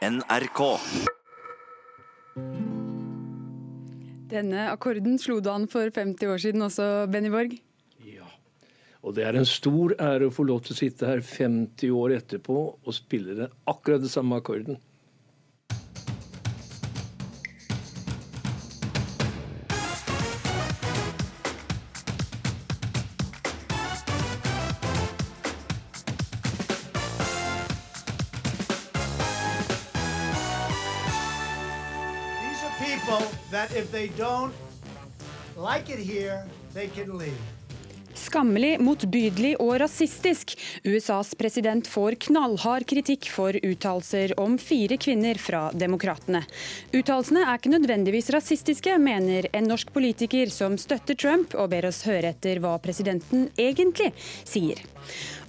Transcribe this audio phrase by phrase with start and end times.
[0.00, 0.60] NRK.
[4.32, 7.52] Denne akkorden slo du an for 50 år siden også, Benny Borg?
[8.08, 8.24] Ja.
[9.04, 12.14] Og det er en stor ære å få lov til å sitte her 50 år
[12.16, 14.80] etterpå og spille den akkurat den samme akkorden.
[38.20, 40.52] Skammelig, motbydelig og rasistisk.
[40.84, 46.44] USAs president får knallhard kritikk for uttalelser om fire kvinner fra Demokratene.
[46.92, 52.04] Uttalelsene er ikke nødvendigvis rasistiske, mener en norsk politiker som støtter Trump, og ber oss
[52.06, 54.12] høre etter hva presidenten egentlig
[54.44, 54.82] sier.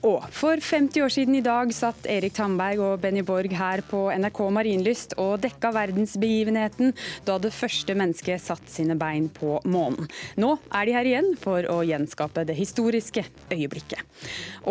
[0.02, 4.08] Og for 50 år siden i dag satt Erik Tandberg og Benny Borg her på
[4.10, 6.96] NRK Marienlyst og dekka verdensbegivenheten
[7.28, 10.10] da det første mennesket satte sine bein på månen.
[10.42, 14.02] Nå er de her igjen for å gjenskape det historiske øyeblikket.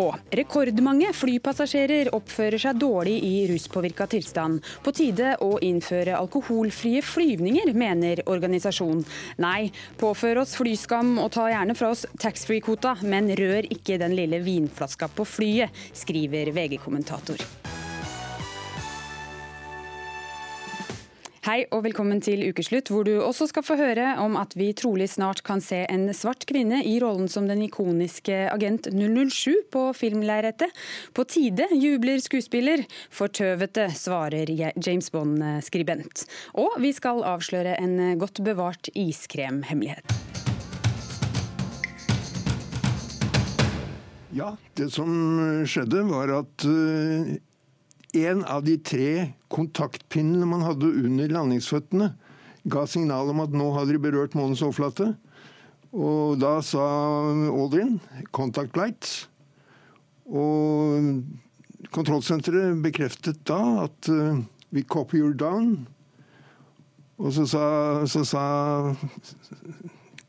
[0.03, 4.67] Og rekordmange flypassasjerer oppfører seg dårlig i ruspåvirka tilstand.
[4.83, 9.07] På tide å innføre alkoholfrie flyvninger, mener organisasjonen.
[9.43, 9.71] Nei,
[10.03, 15.07] påfør oss flyskam og ta gjerne fra oss taxfree-kvota, men rør ikke den lille vinflaska
[15.15, 17.45] på flyet, skriver VG-kommentator.
[21.41, 25.07] Hei og velkommen til ukeslutt, hvor du også skal få høre om at vi trolig
[25.09, 30.69] snart kan se en svart kvinne i rollen som den ikoniske agent 007 på filmlerretet.
[31.17, 32.85] På tide, jubler skuespiller.
[33.09, 36.27] Fortøvete, svarer James Bond-skribent.
[36.61, 40.30] Og vi skal avsløre en godt bevart iskremhemmelighet.
[44.31, 45.11] Ja, det som
[45.67, 47.31] skjedde var at uh,
[48.15, 52.13] en av de tre kontaktpinnene man hadde under landingsføttene,
[52.71, 55.09] ga signal om at nå hadde de berørt månens overflate.
[55.91, 56.85] Og da sa
[57.51, 57.99] Aldrin
[58.31, 59.27] 'contact lights'.
[60.31, 61.25] Og
[61.91, 64.39] kontrollsenteret bekreftet da at uh,
[64.71, 65.89] 'we copy you down'.
[67.19, 67.65] Og så sa,
[68.07, 68.45] så sa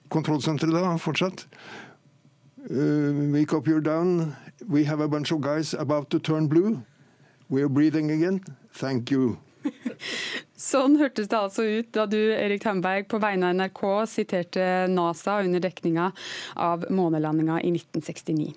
[0.10, 1.46] kontrollsenteret da fortsatt
[2.70, 4.36] Uh, we copy you down.
[4.68, 6.84] We have a bunch of guys about to turn blue.
[7.50, 8.44] We are breathing again.
[8.74, 9.38] Thank you.
[10.58, 15.40] Sånn hørtes det altså ut da du Erik Tamberg, på vegne av NRK siterte NASA
[15.42, 16.12] under dekninga
[16.56, 18.54] av månelandinga i 1969.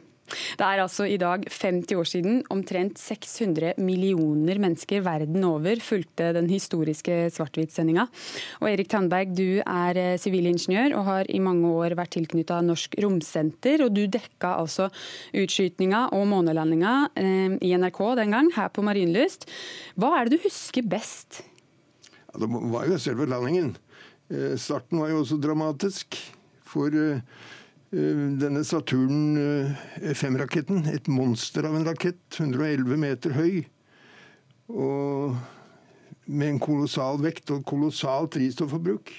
[0.58, 6.32] Det er altså i dag 50 år siden omtrent 600 millioner mennesker verden over fulgte
[6.36, 8.06] den historiske svart-hvitt-sendinga.
[8.64, 13.84] Erik Tandberg, du er sivilingeniør og har i mange år vært tilknytta Norsk Romsenter.
[13.86, 14.90] Og du dekka altså
[15.36, 19.48] utskytninga og månelandinga eh, i NRK den gang, her på Marienlyst.
[20.00, 21.42] Hva er det du husker best?
[22.30, 23.74] Ja, det var jo selve landingen.
[24.32, 26.18] Eh, starten var jo også dramatisk.
[26.66, 27.22] For eh,
[27.94, 29.36] denne Saturn
[30.02, 33.60] 5-raketten, et monster av en rakett, 111 meter høy,
[34.72, 35.36] og
[36.26, 39.12] med en kolossal vekt og kolossalt drivstofforbruk,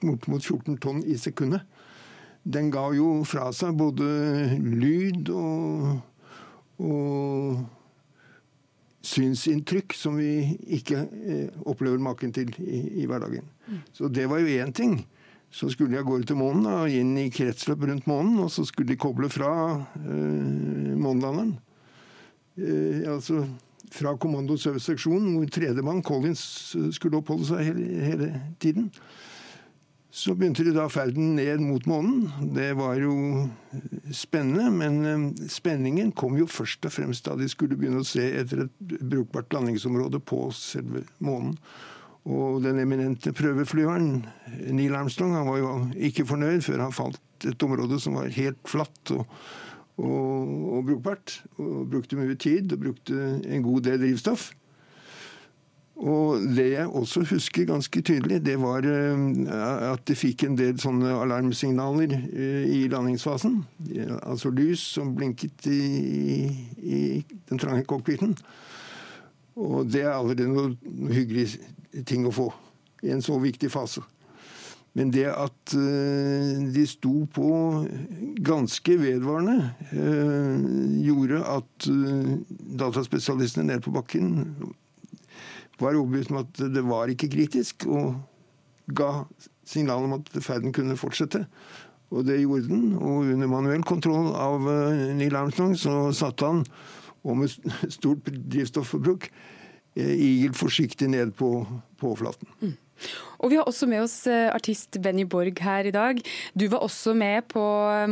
[0.00, 1.66] bortimot 14 tonn i sekundet,
[2.44, 4.06] den ga jo fra seg både
[4.56, 5.98] lyd og,
[6.80, 7.60] og
[9.04, 11.02] synsinntrykk som vi ikke
[11.68, 13.44] opplever maken til i, i hverdagen.
[13.92, 15.02] Så det var jo én ting.
[15.50, 18.62] Så skulle de av gårde til månen og inn i kretsløp rundt månen, og så
[18.68, 19.50] skulle de koble fra
[19.98, 21.56] eh, månelanderen.
[22.60, 23.42] Eh, altså
[23.90, 28.28] fra kommando- og serviceseksjonen, hvor tredjemann, Collins, skulle oppholde seg hele, hele,
[28.62, 28.90] tiden.
[30.10, 32.30] Så begynte de da ferden ned mot månen.
[32.54, 33.48] Det var jo
[34.14, 38.24] spennende, men eh, spenningen kom jo først og fremst da de skulle begynne å se
[38.42, 41.54] etter et brukbart landingsområde på selve månen.
[42.28, 44.26] Og den eminente prøveflyveren
[44.76, 48.60] Neil Armstrong han var jo ikke fornøyd før han falt et område som var helt
[48.68, 49.24] flatt og,
[49.96, 51.40] og, og brukbart.
[51.56, 54.50] Og brukte mye tid og brukte en god del drivstoff.
[56.00, 61.12] Og det jeg også husker ganske tydelig, det var at de fikk en del sånne
[61.12, 62.14] alarmsignaler
[62.72, 63.58] i landingsfasen.
[64.22, 66.48] Altså lys som blinket i,
[66.80, 67.00] i
[67.50, 68.32] den trange cockpiten.
[69.60, 71.50] Og det er allerede noe hyggelig
[72.08, 72.48] ting å få
[73.04, 74.02] i en så viktig fase.
[74.98, 75.72] Men det at
[76.74, 77.50] de sto på
[78.42, 79.70] ganske vedvarende,
[81.06, 81.86] gjorde at
[82.80, 84.32] dataspesialistene nede på bakken
[85.80, 88.18] var overbevist om at det var ikke kritisk, og
[88.90, 89.22] ga
[89.64, 91.44] signal om at ferden kunne fortsette.
[92.10, 92.96] Og det gjorde den.
[92.98, 94.66] Og under manuell kontroll av
[95.14, 96.64] Neil Armstrong så satte han,
[97.24, 99.30] og med stort drivstofforbruk,
[99.96, 101.50] igel forsiktig ned på,
[101.98, 102.48] på overflaten.
[102.62, 102.76] Mm.
[103.40, 106.20] Og vi har også med oss artist Benny Borg her i dag.
[106.52, 107.62] Du var også med på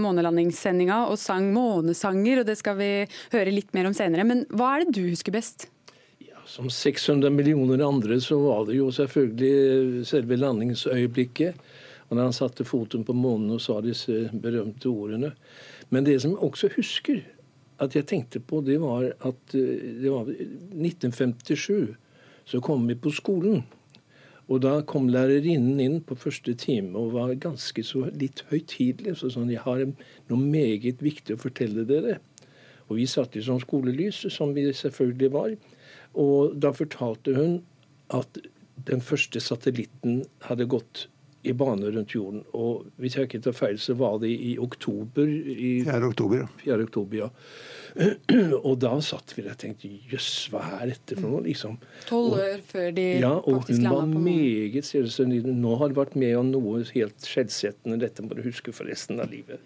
[0.00, 2.92] månelandingssendinga og sang månesanger, og det skal vi
[3.34, 4.24] høre litt mer om senere.
[4.28, 5.68] Men hva er det du husker best?
[6.24, 11.60] Ja, som 600 millioner andre så var det jo selvfølgelig selve landingsøyeblikket.
[12.08, 15.34] Og når han satte foten på månen og sa disse berømte ordene.
[15.92, 17.20] Men det som jeg også husker
[17.82, 21.94] at jeg tenkte på, det var at eh, det var 1957.
[22.48, 23.64] Så kom vi på skolen.
[24.48, 29.18] Og da kom lærerinnen inn på første time og var ganske så litt høytidelig.
[29.20, 32.16] Så sånn, jeg har noe meget viktig å fortelle dere.
[32.88, 35.52] Og vi satt i sånn skolelys, som vi selvfølgelig var.
[36.16, 37.58] Og da fortalte hun
[38.16, 38.40] at
[38.88, 41.06] den første satellitten hadde gått
[41.42, 42.42] i bane rundt jorden.
[42.56, 45.28] Og hvis jeg ikke tar feil, så var det i oktober.
[45.28, 46.00] I 4.
[46.08, 46.48] oktober, ja.
[46.64, 46.86] 4.
[46.88, 47.28] oktober, ja.
[48.68, 51.44] og da satt vi der og tenkte jøss, hva er dette for noe?
[51.46, 51.78] liksom.
[52.08, 55.18] Tolv år før de ja, og faktisk landa på Hun var meget seriøs.
[55.48, 58.00] Nå har du vært med om noe helt skjellsettende.
[58.02, 59.62] Dette må du huske for resten av livet.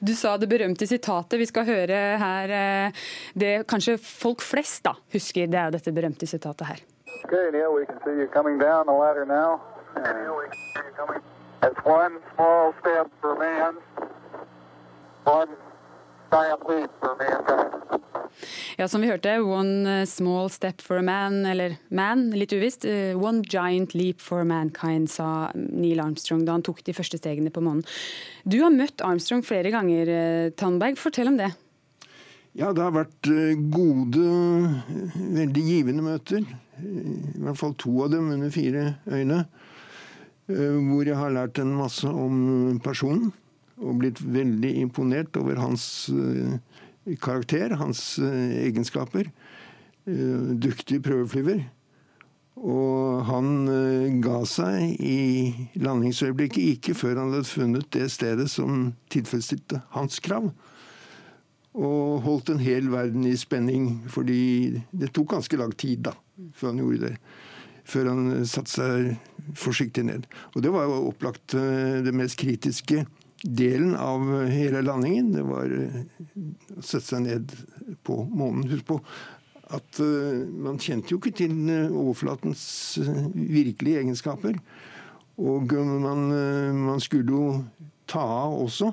[0.00, 1.38] Du sa det berømte sitatet.
[1.40, 3.04] Vi skal høre her eh,
[3.38, 5.46] det kanskje folk flest da husker.
[5.50, 6.84] Det er jo dette berømte sitatet her.
[7.24, 9.60] Okay, Neil, we can see you coming down the ladder now.
[11.64, 13.74] It's one small step for man,
[15.24, 15.56] one
[16.30, 17.84] giant leap for mankind.
[18.76, 22.84] Ja, som vi hørte, one small step for a man, eller man, litt uvisst.
[22.84, 27.52] Uh, one giant leap for mankind, sa Neil Armstrong da han tok de første stegene
[27.54, 27.84] på månen.
[28.44, 30.98] Du har møtt Armstrong flere ganger, uh, Tandberg.
[31.00, 31.52] Fortell om det.
[32.54, 33.30] Ja, det har vært
[33.74, 34.26] gode,
[35.14, 36.44] veldig givende møter.
[36.82, 39.44] I hvert fall to av dem under fire øyne.
[40.44, 43.32] Eh, hvor jeg har lært en masse om personen.
[43.80, 46.58] Og blitt veldig imponert over hans eh,
[47.22, 49.32] karakter, hans eh, egenskaper.
[50.04, 51.62] Dyktig prøveflyver.
[52.60, 59.80] Og han ga seg i landingsøyeblikket ikke før han hadde funnet det stedet som tilfredsstilte
[59.96, 60.50] hans krav.
[61.72, 66.12] Og holdt en hel verden i spenning, fordi det tok ganske lang tid da,
[66.52, 67.16] før han gjorde det
[67.84, 70.26] før han satte seg forsiktig ned.
[70.54, 73.04] Og Det var jo opplagt eh, det mest kritiske
[73.44, 75.32] delen av hele landingen.
[75.36, 76.02] Det var eh,
[76.78, 77.54] å sette seg ned
[78.06, 78.66] på månen.
[78.72, 79.00] Husk på
[79.74, 81.56] at eh, man kjente jo ikke til
[81.90, 82.64] overflatens
[83.34, 84.58] virkelige egenskaper.
[85.34, 86.28] Og man,
[86.78, 87.46] man skulle jo
[88.06, 88.92] ta av også.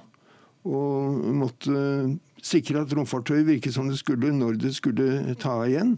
[0.65, 1.83] Og måtte
[2.41, 5.93] sikre at romfartøyet virket som det skulle når det skulle ta av igjen.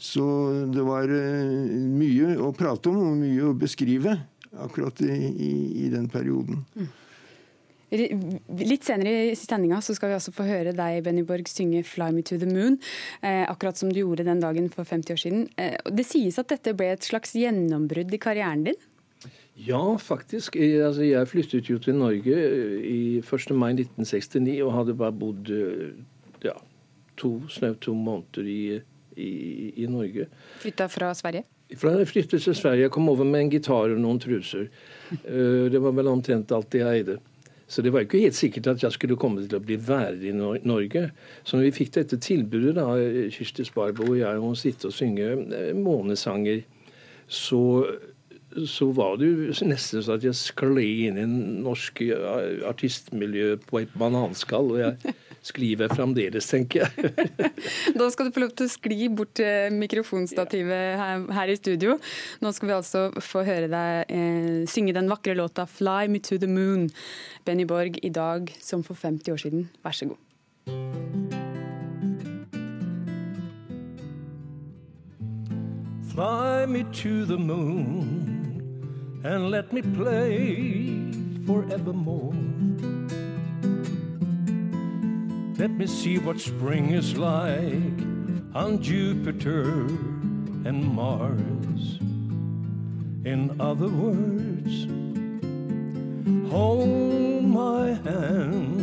[0.00, 0.24] Så
[0.72, 4.14] det var eh, mye å prate om og mye å beskrive
[4.64, 5.50] akkurat i, i,
[5.84, 6.62] i den perioden.
[6.72, 6.88] Mm.
[7.90, 12.22] Litt senere i sendinga skal vi også få høre deg Benny Borg, synge 'Fly Me
[12.22, 12.78] To The Moon',
[13.20, 15.42] eh, akkurat som du gjorde den dagen for 50 år siden.
[15.58, 18.78] Eh, det sies at dette ble et slags gjennombrudd i karrieren din?
[19.58, 20.56] Ja, faktisk.
[20.56, 22.38] Jeg, altså, jeg flyttet jo til Norge
[22.88, 23.52] i 1.
[23.52, 25.52] mai 1969 og hadde bare bodd
[26.46, 26.56] ja,
[27.20, 28.62] to, snaut to måneder i
[29.16, 30.28] i, i Norge.
[30.60, 31.46] Flytta fra Sverige?
[31.78, 32.88] Fra jeg flyttet til Sverige.
[32.88, 34.68] Jeg kom over med en gitar og noen truser.
[35.22, 37.18] Eh, det var vel omtrent alt jeg eide.
[37.70, 40.66] Så det var ikke helt sikkert at jeg skulle komme til å bli værende i
[40.66, 41.04] Norge.
[41.44, 42.88] Så når vi fikk dette tilbudet, da,
[43.30, 46.64] Kirsti Sparbo og jeg, om å sitte og synge eh, månesanger,
[47.30, 47.60] så
[48.66, 51.26] så var det jo nesten sånn at jeg skled inn i
[51.62, 52.02] norsk
[52.66, 54.72] artistmiljø på et bananskall.
[54.74, 55.14] Og jeg
[55.46, 57.12] skriver fremdeles, tenker jeg.
[57.98, 61.96] da skal du få lov til å skli bort til mikrofonstativet her, her, i studio.
[62.42, 66.40] Nå skal vi altså få høre deg eh, synge den vakre låta 'Fly Me To
[66.40, 66.90] The Moon'.
[67.46, 69.68] Benny Borg i dag som for 50 år siden.
[69.84, 70.18] Vær så god.
[76.10, 78.39] Fly me to the moon
[79.22, 81.12] and let me play
[81.46, 82.34] forevermore.
[85.58, 88.00] Let me see what spring is like
[88.54, 89.86] on Jupiter
[90.64, 91.98] and Mars.
[93.24, 94.86] In other words,
[96.50, 98.80] hold my hand.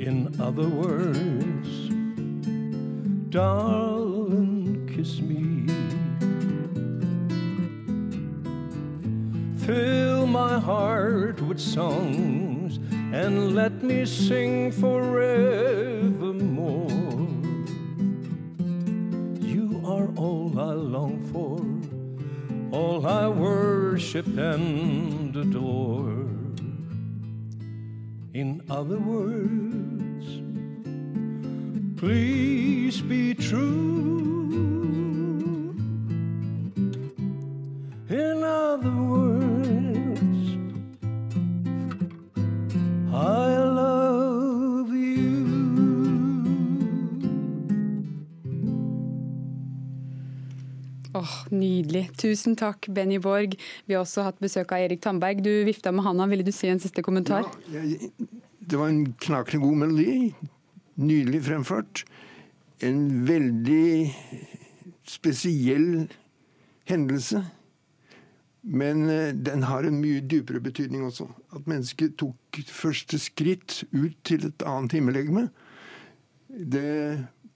[0.00, 1.68] In other words,
[3.30, 5.39] darling, kiss me.
[9.70, 12.80] Fill my heart with songs
[13.14, 15.30] and let me sing forevermore.
[19.40, 21.60] You are all I long for,
[22.76, 26.26] all I worship and adore.
[28.34, 29.60] In other words,
[32.00, 34.19] Please be true.
[51.20, 52.06] Åh, Nydelig.
[52.16, 53.56] Tusen takk, Benny Borg.
[53.84, 55.42] Vi har også hatt besøk av Erik Tandberg.
[55.44, 56.28] Du vifta med handa.
[56.30, 57.48] Ville du si en siste kommentar?
[57.68, 58.10] Ja, jeg,
[58.60, 60.30] det var en knakende god melodi.
[61.00, 62.04] Nydelig fremført.
[62.84, 64.14] En veldig
[65.08, 66.06] spesiell
[66.88, 67.42] hendelse.
[68.62, 71.28] Men eh, den har en mye dypere betydning også.
[71.56, 75.48] At mennesket tok første skritt ut til et annet himmellegeme.
[76.48, 76.88] Det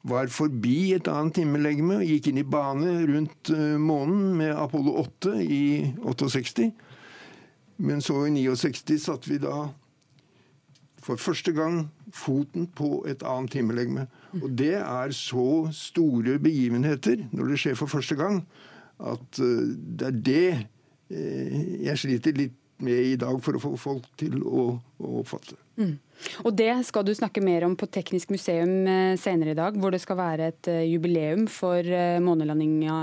[0.05, 4.99] var forbi et annet himmellegeme og gikk inn i bane rundt eh, månen med Apollo
[5.01, 5.65] 8 i
[6.05, 6.69] 68.
[7.85, 9.71] Men så i 69 satte vi da
[11.05, 14.07] for første gang foten på et annet himmellegeme.
[14.43, 18.43] Og det er så store begivenheter når det skjer for første gang,
[19.01, 21.57] at eh, det er det eh,
[21.89, 24.67] jeg sliter litt med i dag for å få folk til å,
[24.99, 25.57] å oppfatte.
[26.47, 29.95] Og det skal du snakke mer om på Teknisk museum eh, senere i dag, hvor
[29.95, 32.99] det skal være et eh, jubileum for eh, månelandinga.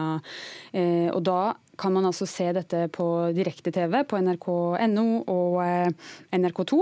[1.12, 1.42] Og da
[1.82, 5.90] kan man altså se dette på direkte-TV på nrk.no og eh,
[6.38, 6.80] NRK2.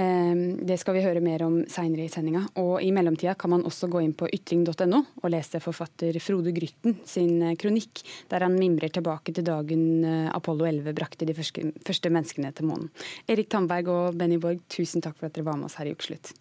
[0.00, 2.46] Eh, Det skal vi høre mer om seinere i sendinga.
[2.62, 6.96] Og i mellomtida kan man også gå inn på ytring.no og lese forfatter Frode Grytten
[7.08, 8.02] sin eh, kronikk,
[8.32, 9.84] der han mimrer tilbake til dagen
[10.32, 12.88] Apollo 11 brakte de første, første menneskene til månen.
[13.28, 15.94] Erik Tandberg og Benny Borg, tusen takk for at dere var med oss her i
[15.96, 16.32] Ukeslutt.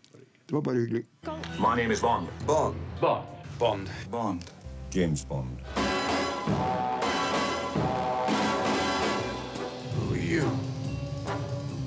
[0.48, 1.04] Det var bare hyggelig.
[1.60, 2.32] My name is Bond.
[2.48, 2.80] Bond.
[3.02, 3.28] Bond.
[3.60, 3.92] Bond.
[4.12, 4.48] Bond.
[4.96, 5.60] James Bond.
[10.38, 10.60] You?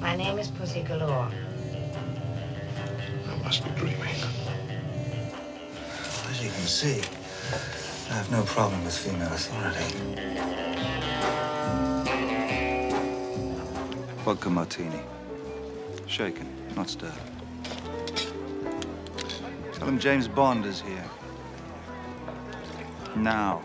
[0.01, 1.31] My name is Pussy Galore.
[3.29, 4.17] I must be dreaming.
[6.29, 7.01] As you can see,
[8.11, 9.91] I have no problem with female authority.
[14.25, 15.01] Vodka martini.
[16.09, 17.13] Shaken, not stirred.
[19.75, 21.09] Tell him James Bond is here.
[23.15, 23.63] Now.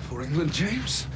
[0.00, 1.06] For England, James?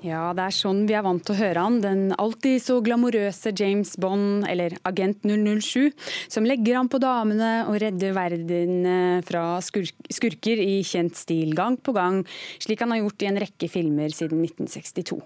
[0.00, 1.80] Ja, det er sånn vi er vant til å høre han.
[1.84, 5.90] Den alltid så glamorøse James Bond, eller Agent 007,
[6.32, 11.76] som legger an på damene og redder verden fra skurk skurker i kjent stil gang
[11.78, 12.22] på gang,
[12.62, 15.20] slik han har gjort i en rekke filmer siden 1962.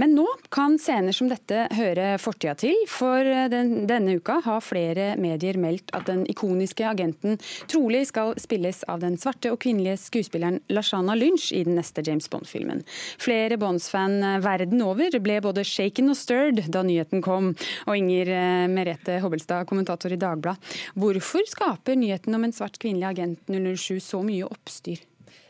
[0.00, 5.12] Men nå kan scener som dette høre fortida til, for den, denne uka har flere
[5.20, 7.38] medier meldt at den ikoniske agenten
[7.70, 12.28] trolig skal spilles av den svarte og kvinnelige skuespilleren Lashana Lynch i den neste James
[12.32, 12.84] Bond-filmen.
[13.22, 13.58] Flere
[14.06, 17.54] Bonds-fan verden over ble både shaken og stirred da nyheten kom.
[17.86, 20.60] Og Inger eh, Merete Hobbelstad, kommentator i Dagbladet.
[20.94, 25.02] Hvorfor skaper nyheten om en svart kvinnelig agent 007 så mye oppstyr?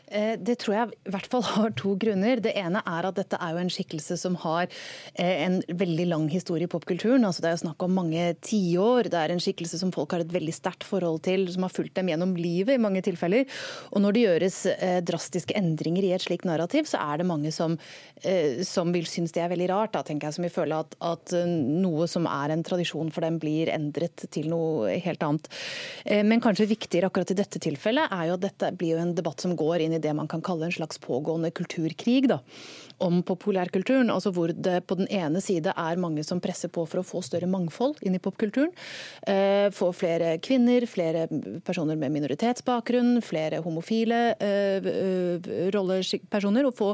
[0.07, 2.39] Eh, Det tror jeg i hvert fall har to grunner.
[2.43, 4.67] Det ene er at dette er jo en skikkelse som har
[5.15, 7.25] eh, en veldig lang historie i popkulturen.
[7.27, 9.11] Altså det er jo snakk om mange tiår.
[9.11, 11.97] Det er en skikkelse som folk har et veldig sterkt forhold til, som har fulgt
[11.99, 13.47] dem gjennom livet i mange tilfeller.
[13.91, 17.51] Og når det gjøres eh, drastiske endringer i et slikt narrativ, så er det mange
[17.53, 17.75] som,
[18.65, 19.93] som vil synes det er veldig rart.
[19.95, 23.39] Da, tenker jeg, som vil føle at, at noe som er en tradisjon for dem,
[23.41, 25.49] blir endret til noe helt annet.
[26.27, 29.43] Men kanskje viktigere akkurat i dette tilfellet er jo at dette blir jo en debatt
[29.43, 32.27] som går inn i det man kan kalle en slags pågående kulturkrig.
[32.29, 32.39] da
[33.03, 37.01] om populærkulturen, altså hvor det på den ene side er mange som presser på for
[37.01, 38.71] å få større mangfold inn i popkulturen.
[39.21, 41.27] Eh, få flere kvinner, flere
[41.65, 46.67] personer med minoritetsbakgrunn, flere homofile eh, eh, rollepersoner.
[46.67, 46.89] Og få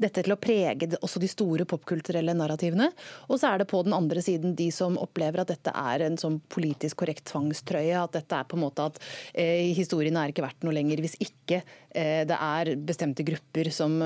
[0.00, 2.90] dette til å prege også de store popkulturelle narrativene.
[3.28, 6.18] Og så er det på den andre siden de som opplever at dette er en
[6.20, 7.98] sånn politisk korrekt tvangstrøye.
[7.98, 9.02] At dette er på en måte at
[9.34, 13.96] historien er ikke verdt noe lenger hvis ikke det er bestemte grupper som,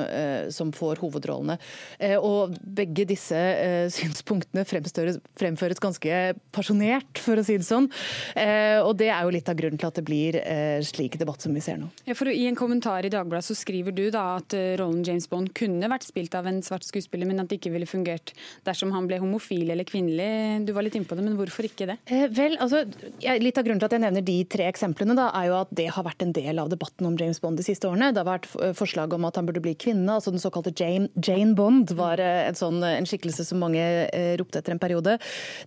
[0.54, 1.33] som får hovedrollene.
[1.98, 6.20] Eh, og begge disse eh, synspunktene fremføres ganske
[6.54, 7.88] pasjonert, for å si det sånn.
[8.38, 10.38] Eh, og det er jo litt av grunnen til at det blir
[10.84, 11.88] slik debatt som vi ser nå.
[12.08, 15.52] Ja, for I en kommentar i Dagbladet så skriver du da at rollen James Bond
[15.56, 18.34] kunne vært spilt av en svart skuespiller, men at det ikke ville fungert
[18.66, 20.64] dersom han ble homofil eller kvinnelig.
[20.68, 21.98] Du var litt innpå det, men hvorfor ikke det?
[22.34, 22.84] Vel, altså,
[23.44, 25.88] Litt av grunnen til at jeg nevner de tre eksemplene, da, er jo at det
[25.94, 28.12] har vært en del av debatten om James Bond de siste årene.
[28.14, 28.48] Det har vært
[28.78, 30.06] forslag om at han burde bli kvinne.
[30.16, 33.82] altså Den såkalte Jane, Jane Bond var en, sånn, en skikkelse som mange
[34.40, 35.16] ropte etter en periode.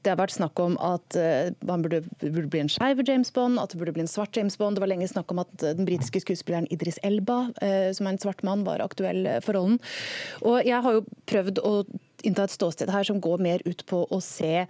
[0.03, 3.73] Det har vært snakk om at han burde, burde bli en skeiv James Bond, at
[3.73, 4.77] det burde bli en svart James Bond.
[4.77, 7.47] Det var lenge snakk om at den britiske skuespilleren Idris Elba,
[7.95, 9.79] som er en svart mann, var aktuell for rollen.
[10.45, 11.73] Og jeg har jo prøvd å
[12.27, 14.65] innta et ståsted her som går mer ut på å se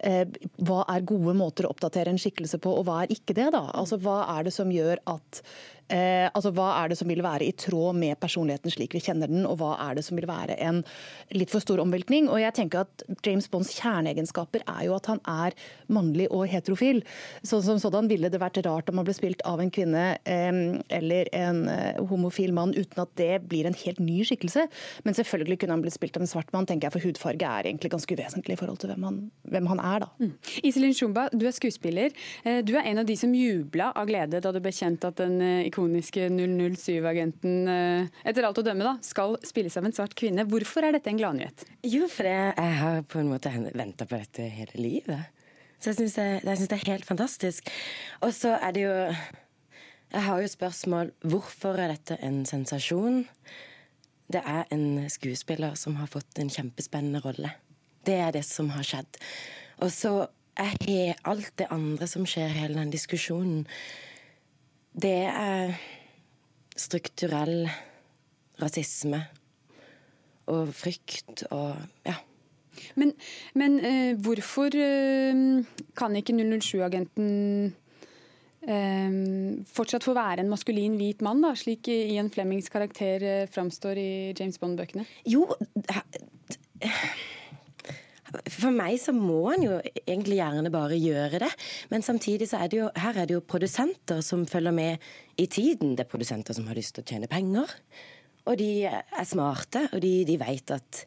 [0.00, 3.50] hva er gode måter å oppdatere en skikkelse på, og hva er ikke det?
[3.52, 3.66] da?
[3.76, 5.42] Altså, Hva er det som gjør at
[5.90, 9.30] Eh, altså, Hva er det som vil være i tråd med personligheten slik vi kjenner
[9.30, 10.82] den, og hva er det som vil være en
[11.34, 12.28] litt for stor omveltning?
[12.30, 15.56] Og jeg tenker at James Bonds kjerneegenskaper er jo at han er
[15.90, 17.02] mannlig og heterofil.
[17.42, 20.60] Så, som sådan ville det vært rart om han ble spilt av en kvinne eh,
[21.00, 24.66] eller en eh, homofil mann uten at det blir en helt ny skikkelse.
[25.06, 27.70] Men selvfølgelig kunne han blitt spilt av en svart mann, tenker jeg, for hudfarge er
[27.70, 29.20] egentlig ganske uvesentlig i forhold til hvem han,
[29.50, 30.06] hvem han er.
[30.06, 30.10] da.
[30.22, 30.32] Mm.
[30.62, 32.14] Iselin Shumba, du er skuespiller.
[32.44, 35.18] Eh, du er en av de som jubla av glede da det ble kjent at
[35.18, 40.14] den ikoniske ikoniske 007-agenten eh, etter alt å dømme da, skal spilles av en svart
[40.14, 40.44] kvinne.
[40.44, 41.64] Hvorfor er dette en gladnyhet?
[41.82, 45.30] Jo, for jeg har på en måte venta på dette hele livet.
[45.80, 47.70] Så jeg syns det, er helt fantastisk.
[48.20, 48.96] Og så er det jo
[50.10, 53.24] Jeg har jo spørsmål hvorfor er dette en sensasjon?
[54.30, 57.54] Det er en skuespiller som har fått en kjempespennende rolle.
[58.04, 59.16] Det er det som har skjedd.
[59.80, 60.26] Og så
[60.58, 63.64] er alt det andre som skjer, hele den diskusjonen
[64.92, 65.74] det er
[66.80, 67.68] strukturell
[68.60, 69.20] rasisme
[70.50, 72.16] og frykt og ja.
[72.98, 73.12] Men,
[73.58, 75.60] men uh, hvorfor uh,
[75.98, 77.28] kan ikke 007-agenten
[77.70, 79.18] uh, eh,
[79.68, 84.60] fortsatt få være en maskulin hvit mann, da, slik Ian Flemmings karakter framstår i James
[84.60, 85.06] Bond-bøkene?
[85.28, 85.46] Jo,
[88.50, 91.50] for meg så må han jo egentlig gjerne bare gjøre det.
[91.90, 95.10] Men samtidig så er det jo her er det jo produsenter som følger med
[95.40, 95.96] i tiden.
[95.96, 97.74] Det er produsenter som har lyst til å tjene penger.
[98.48, 101.04] Og de er smarte, og de, de vet at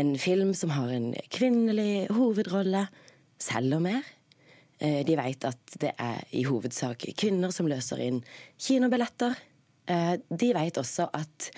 [0.00, 2.86] en film som har en kvinnelig hovedrolle,
[3.42, 4.06] selger mer.
[4.82, 8.20] Eh, de vet at det er i hovedsak kvinner som løser inn
[8.62, 9.34] kinobilletter.
[9.90, 11.50] Eh, de vet også at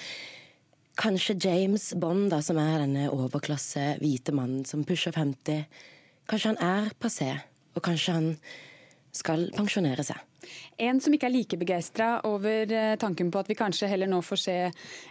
[0.95, 5.65] Kanskje James Bond, da, som er denne overklasse hvite mannen som pusher 50,
[6.31, 7.33] kanskje han er passé,
[7.75, 8.29] og kanskje han
[9.15, 10.21] skal pensjonere seg.
[10.85, 14.21] En som ikke er like begeistra over eh, tanken på at vi kanskje heller nå
[14.23, 14.57] får se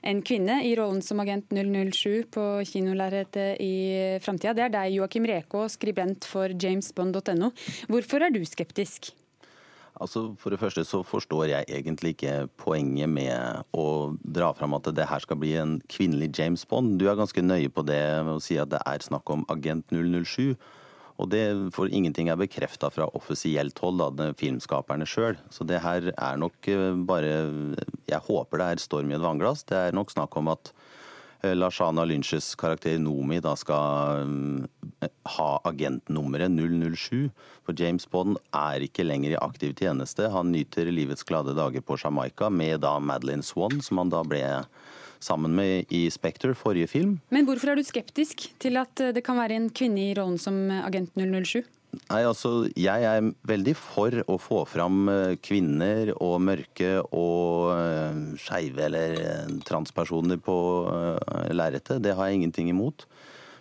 [0.05, 3.73] en kvinne i rollen som agent 007 på kinolerretet i
[4.23, 7.51] framtida, det er deg, Joakim Reko, skribent for jamesbond.no.
[7.91, 9.13] Hvorfor er du skeptisk?
[10.01, 14.89] Altså, For det første så forstår jeg egentlig ikke poenget med å dra fram at
[14.95, 16.97] det her skal bli en kvinnelig James Bond.
[16.99, 20.55] Du er ganske nøye på det å si at det er snakk om Agent 007.
[21.21, 21.43] Og det
[21.75, 25.37] for ingenting er bekrefta fra offisielt hold av filmskaperne sjøl.
[25.53, 27.35] Så det her er nok eh, bare
[28.09, 29.61] Jeg håper det er storm i et vannglass.
[29.69, 30.73] Det er nok snakk om at
[31.43, 34.23] Lashana Lynches karakter Nomi da skal
[35.03, 37.29] eh, ha agentnummeret 007.
[37.67, 40.29] For James Bond er ikke lenger i aktiv tjeneste.
[40.31, 44.43] Han nyter livets glade dager på Jamaica med da Madeline Swan, som han da ble
[45.23, 47.19] sammen med i Spectre, forrige film.
[47.31, 50.67] Men hvorfor er du skeptisk til at det kan være en kvinne i rollen som
[50.83, 51.63] agent 007?
[51.93, 58.33] Nei, altså, Jeg er veldig for å få fram eh, kvinner og mørke og uh,
[58.41, 60.55] skeive eller eh, transpersoner på
[61.53, 62.01] lerretet.
[62.03, 63.05] Det har jeg ingenting imot.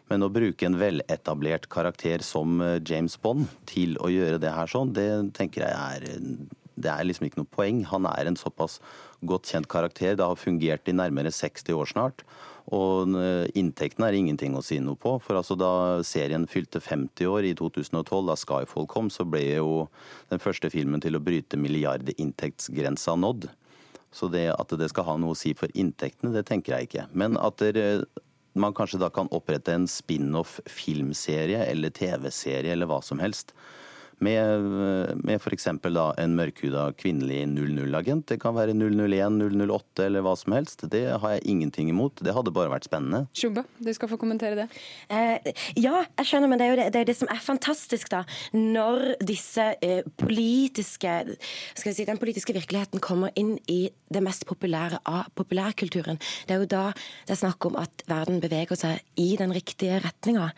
[0.09, 4.91] Men å bruke en veletablert karakter som James Bond til å gjøre det her sånn,
[4.97, 6.19] det tenker jeg er
[6.75, 7.85] Det er liksom ikke noe poeng.
[7.89, 8.79] Han er en såpass
[9.25, 10.17] godt kjent karakter.
[10.17, 12.25] Det har fungert i nærmere 60 år snart.
[12.71, 13.17] Og
[13.59, 15.17] inntektene er ingenting å si noe på.
[15.25, 15.73] For altså da
[16.07, 19.89] serien fylte 50 år i 2012, da Skyfall kom, så ble jo
[20.31, 23.49] den første filmen til å bryte milliardinntektsgrensa nådd.
[24.13, 27.07] Så det at det skal ha noe å si for inntektene, det tenker jeg ikke.
[27.17, 28.05] Men at der,
[28.55, 33.57] man kanskje da kan opprette en spin-off filmserie eller TV-serie eller hva som helst
[34.23, 35.69] med, med f.eks.
[35.69, 38.27] en mørkhuda kvinnelig 00-agent.
[38.31, 40.87] Det kan være 001, 008 eller hva som helst.
[40.93, 42.23] Det har jeg ingenting imot.
[42.23, 43.25] Det hadde bare vært spennende.
[43.37, 44.69] Shumba, du skal få kommentere det.
[45.13, 48.13] Eh, ja, jeg skjønner, men det er jo det, det, er det som er fantastisk,
[48.13, 48.23] da.
[48.57, 51.15] Når disse eh, politiske
[51.77, 56.21] skal vi si, Den politiske virkeligheten kommer inn i det mest populære av populærkulturen.
[56.47, 56.85] Det er jo da
[57.27, 60.51] det er snakk om at verden beveger seg i den riktige retninga.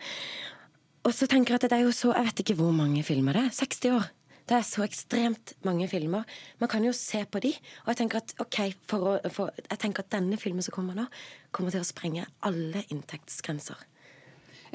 [1.05, 3.37] Og så tenker jeg at det er jo så Jeg vet ikke hvor mange filmer
[3.37, 3.51] det er.
[3.53, 4.07] 60 år.
[4.45, 6.25] Det er så ekstremt mange filmer.
[6.61, 7.51] Man kan jo se på de.
[7.85, 10.97] Og jeg tenker at ok, for å, for, jeg tenker at denne filmen som kommer
[10.97, 11.05] nå,
[11.53, 13.81] kommer til å sprenge alle inntektsgrenser.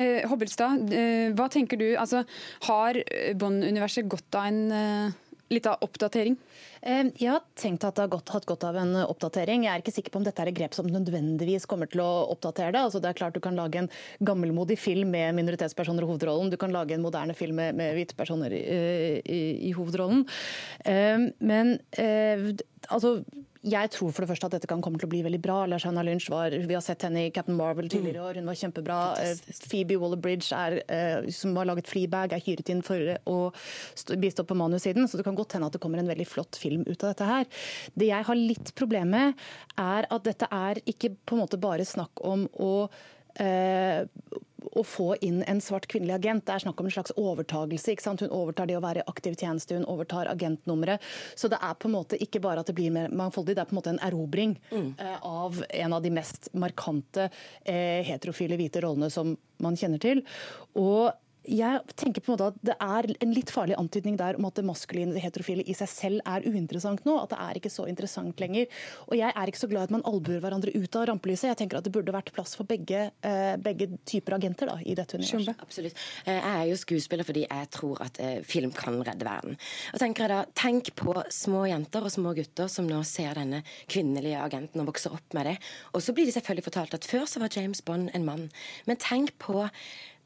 [0.01, 1.89] Eh, Hobbelstad, eh, hva tenker du?
[1.99, 2.25] Altså,
[2.67, 2.99] har
[3.39, 5.19] Bond-universet godt av en, eh,
[5.51, 6.37] litt av oppdatering?
[6.83, 9.67] Eh, jeg har tenkt at det har godt, hatt godt av en oppdatering.
[9.67, 12.11] Jeg er ikke sikker på om dette er et grep som nødvendigvis kommer til å
[12.35, 12.85] oppdatere det.
[12.87, 13.91] Altså, det er klart Du kan lage en
[14.27, 16.51] gammelmodig film med minoritetspersoner i hovedrollen.
[16.53, 18.65] Du kan lage en moderne film med, med hvite personer i,
[19.21, 20.27] i, i hovedrollen.
[20.85, 21.77] Eh, men
[22.89, 23.19] altså
[23.61, 25.59] jeg tror for det første at dette kan komme til å bli veldig bra.
[25.69, 28.57] Lashana Lynch var, Vi har sett henne i Captain Marvel tidligere i år, hun var
[28.57, 28.99] kjempebra.
[29.19, 29.67] Fantastisk.
[29.69, 33.39] Phoebe Waller-Bridge, som har laget Fleabag, er hyret inn for å
[34.17, 35.05] bistå på manussiden.
[35.05, 37.29] Så det kan godt hende at det kommer en veldig flott film ut av dette
[37.29, 37.49] her.
[37.93, 39.47] Det jeg har litt problem med,
[39.77, 42.73] er at dette er ikke på en måte bare snakk om å
[43.37, 44.07] eh,
[44.77, 46.45] å få inn en svart kvinnelig agent.
[46.47, 47.95] Det er snakk om en slags overtagelse.
[47.95, 48.25] Ikke sant?
[48.25, 51.03] Hun overtar det å være aktiv tjeneste, hun overtar agentnummeret.
[51.39, 53.71] Så det er på en måte ikke bare at det blir mer mangfoldig, det er
[53.71, 54.93] på en måte en erobring mm.
[54.99, 57.31] eh, av en av de mest markante
[57.65, 60.25] eh, heterofile hvite rollene som man kjenner til.
[60.81, 61.11] Og
[61.49, 64.59] jeg tenker på en måte at Det er en litt farlig antydning der om at
[64.59, 67.17] det maskuline det heterofile i seg selv er uinteressant nå.
[67.23, 68.69] At det er ikke så interessant lenger.
[69.09, 71.49] Og Jeg er ikke så glad at man albuer hverandre ut av rampelyset.
[71.51, 74.95] Jeg tenker at Det burde vært plass for begge, eh, begge typer agenter da, i
[74.95, 75.57] dette universet.
[75.61, 75.97] Absolutt.
[76.27, 79.57] Eh, jeg er jo skuespiller fordi jeg tror at eh, film kan redde verden.
[79.95, 83.63] Og tenker jeg da, Tenk på små jenter og små gutter som nå ser denne
[83.89, 85.57] kvinnelige agenten og vokser opp med det.
[85.95, 88.51] Og så blir de selvfølgelig fortalt at før så var James Bond en mann.
[88.87, 89.69] Men tenk på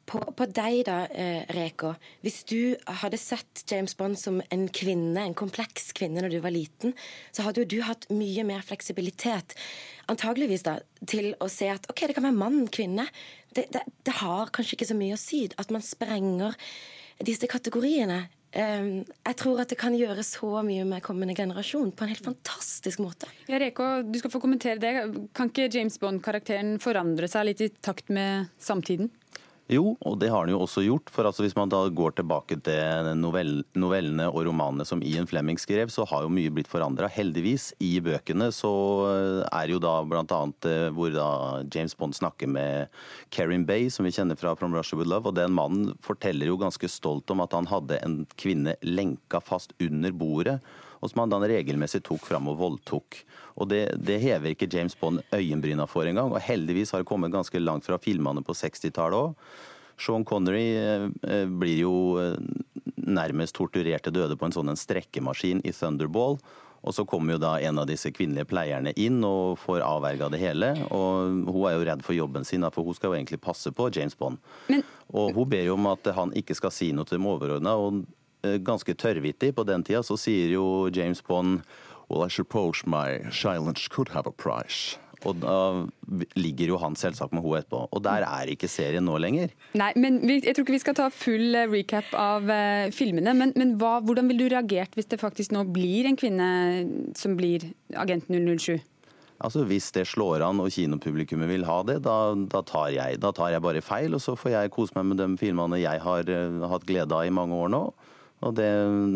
[0.08, 1.94] på, på, deg da, eh, Reko.
[2.24, 6.54] Hvis du hadde sett James Bond som en kvinne, en kompleks kvinne når du var
[6.54, 6.94] liten,
[7.32, 9.56] så hadde jo du hatt mye mer fleksibilitet.
[10.12, 13.08] Antageligvis da, til å se at ok, det kan være mann, kvinne.
[13.54, 15.46] Det, det, det har kanskje ikke så mye å si.
[15.60, 16.56] At man sprenger
[17.24, 18.26] disse kategoriene.
[18.54, 22.22] Um, jeg tror at det kan gjøre så mye med kommende generasjon på en helt
[22.22, 23.26] fantastisk måte.
[23.50, 24.92] Ja, Reko, du skal få kommentere det.
[25.34, 29.10] Kan ikke James Bond-karakteren forandre seg litt i takt med samtiden?
[29.72, 31.08] Jo, og det har han jo også gjort.
[31.08, 35.56] for altså Hvis man da går tilbake til novell, novellene og romanene som Ian Flemming
[35.56, 37.08] skrev, så har jo mye blitt forandra.
[37.08, 37.72] Heldigvis.
[37.80, 38.72] I bøkene så
[39.08, 40.20] eh, er jo da bl.a.
[40.20, 42.92] annet hvor da James Bond snakker med
[43.32, 45.32] Kerin Bay, som vi kjenner fra From Russia With Love.
[45.32, 49.72] Og den mannen forteller jo ganske stolt om at han hadde en kvinne lenka fast
[49.80, 50.60] under bordet
[51.04, 53.20] og som han da regelmessig tok fram og voldtok.
[53.60, 56.32] Og det, det, hever ikke James Bond øyenbryna for engang.
[56.32, 59.52] Og heldigvis har det kommet ganske langt fra filmene på 60-tallet òg.
[60.00, 62.40] Sean Connery eh, eh, blir jo eh,
[63.04, 66.40] nærmest torturert til døde på en sånn en strekkemaskin i Thunderball.
[66.84, 70.40] Og så kommer jo da en av disse kvinnelige pleierne inn og får avverga det
[70.42, 70.74] hele.
[70.92, 73.88] Og hun er jo redd for jobben sin, for hun skal jo egentlig passe på
[73.94, 74.42] James Bond.
[74.68, 74.84] Men...
[75.14, 77.72] Og hun ber jo om at han ikke skal si noe til de overordna.
[77.78, 78.02] Eh,
[78.66, 79.54] ganske tørrvittig.
[79.56, 81.64] På den tida så sier jo James Bond
[82.10, 84.98] Well, I suppose my silence could have a price.
[85.24, 85.56] Og da
[86.36, 87.84] ligger jo han selvsagt med henne etterpå.
[87.96, 89.54] Og der er ikke serien nå lenger.
[89.78, 93.32] Nei, men jeg tror ikke vi skal ta full eh, recap av uh, filmene.
[93.36, 96.48] Men, men hva, hvordan ville du reagert hvis det faktisk nå blir en kvinne
[97.18, 98.76] som blir agent 007?
[99.44, 103.32] Altså Hvis det slår an og kinopublikummet vil ha det, da, da, tar jeg, da,
[103.34, 104.14] tar jeg, bare feil.
[104.16, 106.30] Og så får jeg kose meg med de filmene jeg har
[106.70, 107.86] hatt glede av i mange år nå.
[108.44, 108.68] Og det,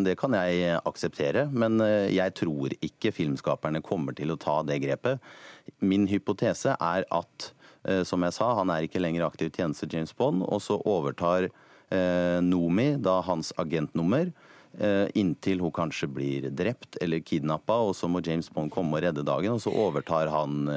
[0.07, 4.81] det, kan jeg akseptere, men eh, jeg tror ikke filmskaperne kommer til å ta det
[4.85, 5.23] grepet.
[5.85, 7.51] Min hypotese er at,
[7.85, 11.51] eh, som jeg sa, han er ikke lenger aktiv tjeneste James Bond, og så overtar
[11.51, 14.33] eh, Nomi da hans agentnummer.
[15.17, 19.25] Inntil hun kanskje blir drept eller kidnappa, og så må James Bond komme og redde
[19.27, 19.57] dagen.
[19.57, 20.69] Og så overtar han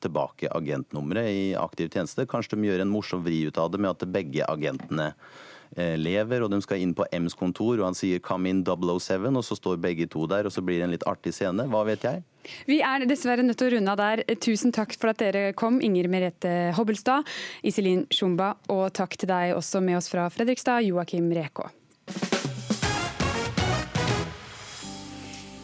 [0.00, 2.28] tilbake agentnummeret i aktiv tjeneste.
[2.30, 6.42] Kanskje de gjør en morsom vri ut av det med at begge agentene Eh, lever,
[6.42, 9.56] og de skal inn på M's kontor, og han sier 'come in 007', og så
[9.56, 11.68] står begge to der, og så blir det en litt artig scene.
[11.68, 12.22] Hva vet jeg?
[12.66, 14.24] Vi er dessverre nødt til å runde av der.
[14.36, 17.26] Tusen takk for at dere kom, Inger Merete Hobbelstad,
[17.62, 21.68] Iselin Shumba, og takk til deg også med oss fra Fredrikstad, Joakim Rekå.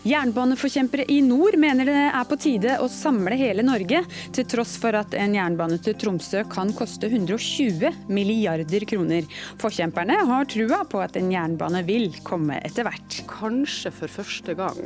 [0.07, 4.05] Jernbaneforkjempere i nord mener det er på tide å samle hele Norge,
[4.37, 9.27] til tross for at en jernbane til Tromsø kan koste 120 milliarder kroner.
[9.59, 13.19] Forkjemperne har trua på at en jernbane vil komme etter hvert.
[13.33, 14.79] Kanskje for første gang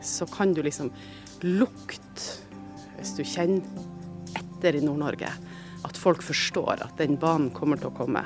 [0.00, 0.88] så kan du liksom
[1.44, 2.40] lukte,
[2.96, 3.60] hvis du kjenner
[4.40, 5.28] etter i Nord-Norge,
[5.84, 8.24] at folk forstår at den banen kommer til å komme.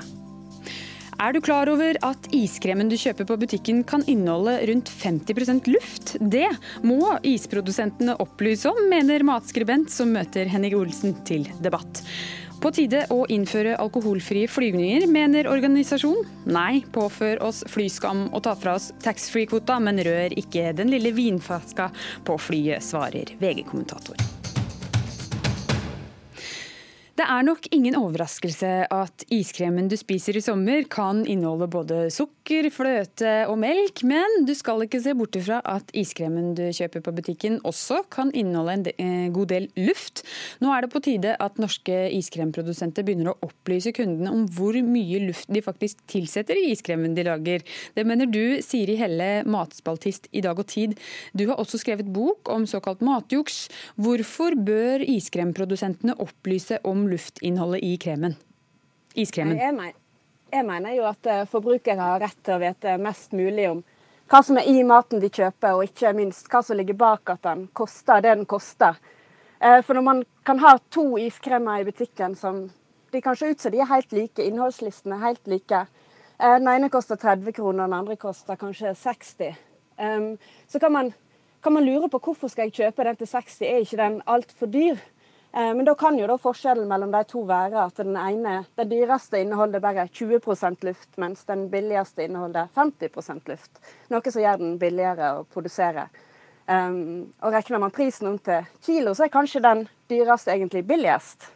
[1.18, 6.12] Er du klar over at iskremen du kjøper på butikken kan inneholde rundt 50% luft?
[6.22, 6.46] Det
[6.87, 12.04] må isprodusentene opplyse om, mener matskribent som møter Henning Olsen til debatt.
[12.62, 16.22] På tide å innføre alkoholfrie flygninger, mener organisasjonen.
[16.54, 21.90] Nei, påfør oss flyskam og ta fra oss taxfree-kvota, men rør ikke den lille vinflaska
[22.31, 24.38] på flyet, svarer VG-kommentator.
[27.18, 32.68] Det er nok ingen overraskelse at iskremen du spiser i sommer kan inneholde både sukker,
[32.70, 37.14] fløte og melk, men du skal ikke se bort ifra at iskremen du kjøper på
[37.16, 40.22] butikken også kan inneholde en eh, god del luft.
[40.62, 45.18] Nå er det på tide at norske iskremprodusenter begynner å opplyse kundene om hvor mye
[45.24, 47.66] luft de faktisk tilsetter i iskremen de lager.
[47.98, 50.94] Det mener du, Siri Helle, matspaltist i Dag og Tid.
[51.35, 53.64] Du har også skrevet bok om såkalt matjuks.
[53.98, 58.37] Hvorfor bør iskremprodusentene opplyse om luftinnholdet i kremen?
[59.18, 59.59] Iskremen.
[59.59, 59.94] Jeg, mener,
[60.53, 63.85] jeg mener jo at eh, forbrukere har rett til å vite mest mulig om
[64.29, 67.47] hva som er i maten de kjøper, og ikke minst hva som ligger bak at
[67.47, 68.99] den koster det den koster.
[69.59, 72.66] Eh, for når man kan ha to iskremer i butikken som
[73.12, 75.87] de kan se ut som de er helt like, innholdslistene er helt like.
[76.37, 79.64] Eh, den ene koster 30 kroner, den andre koster kanskje 60.
[80.71, 81.09] Så kan man,
[81.59, 84.71] kan man lure på hvorfor skal jeg kjøpe den til 60, er ikke den altfor
[84.71, 85.01] dyr?
[85.53, 88.91] Eh, men da kan jo da forskjellen mellom de to være at den ene, den
[88.91, 93.81] dyreste inneholder bare 20% luft, mens den billigste inneholder 50% luft.
[94.13, 96.09] Noe som gjør den billigere å produsere.
[96.69, 101.49] Um, og Regner man prisen om til kilo, så er kanskje den dyreste egentlig billigst.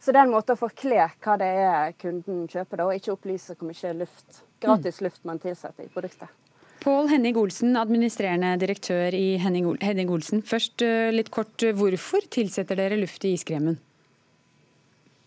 [0.00, 3.14] Så det er en måte å forkle hva det er kunden kjøper, da, og ikke
[3.14, 6.32] opplyse hvor mye luft, gratis luft man tilsetter i produktet.
[6.80, 10.40] Pål Henning Olsen, administrerende direktør i Henning Olsen.
[10.40, 13.76] Først eh, litt kort, eh, hvorfor tilsetter dere luft i iskremen?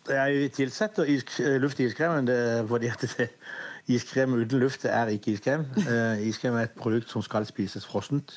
[0.10, 1.06] Jeg tilsetter
[1.62, 2.38] luft i iskremen det
[2.68, 3.28] fordi at det,
[3.94, 5.68] iskrem uten luft er ikke iskrem.
[5.84, 8.34] Eh, iskrem er et produkt som skal spises frossent.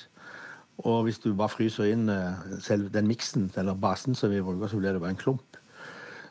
[0.84, 2.10] Og hvis du bare fryser inn
[2.60, 5.56] selv den miksen, eller basen som vi bruker, så blir det bare en klump.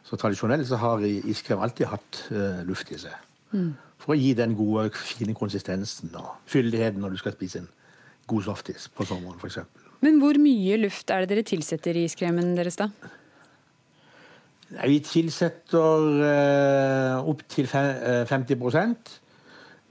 [0.05, 2.21] Så tradisjonelt så har iskrem alltid hatt
[2.69, 3.17] luft i seg.
[3.57, 3.73] Mm
[4.05, 7.69] for å gi den gode, fine konsistensen og fyldigheten når du skal spise en
[8.29, 9.63] god softis på sommeren f.eks.
[10.05, 12.91] Men hvor mye luft er det dere tilsetter i iskremen deres, da?
[14.75, 18.55] Vi tilsetter eh, opptil 50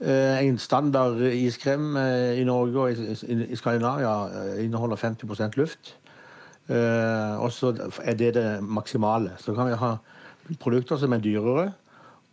[0.03, 5.95] eh, En standard iskrem eh, i Norge og i, i, Skandinavia uh, inneholder 50% luft.
[6.67, 7.71] Eh, og så
[8.03, 9.35] er det det maksimale.
[9.39, 9.95] Så kan vi ha
[10.59, 11.71] produkter som er dyrere,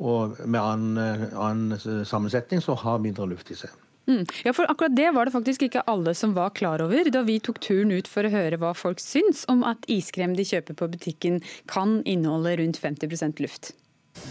[0.01, 3.73] og med annen, annen sammensetning så har mindre luft i seg.
[4.07, 4.25] Mm.
[4.43, 7.39] Ja, for akkurat Det var det faktisk ikke alle som var klar over da vi
[7.39, 10.91] tok turen ut for å høre hva folk syns om at iskrem de kjøper på
[10.91, 11.39] butikken
[11.71, 13.73] kan inneholde rundt 50% luft.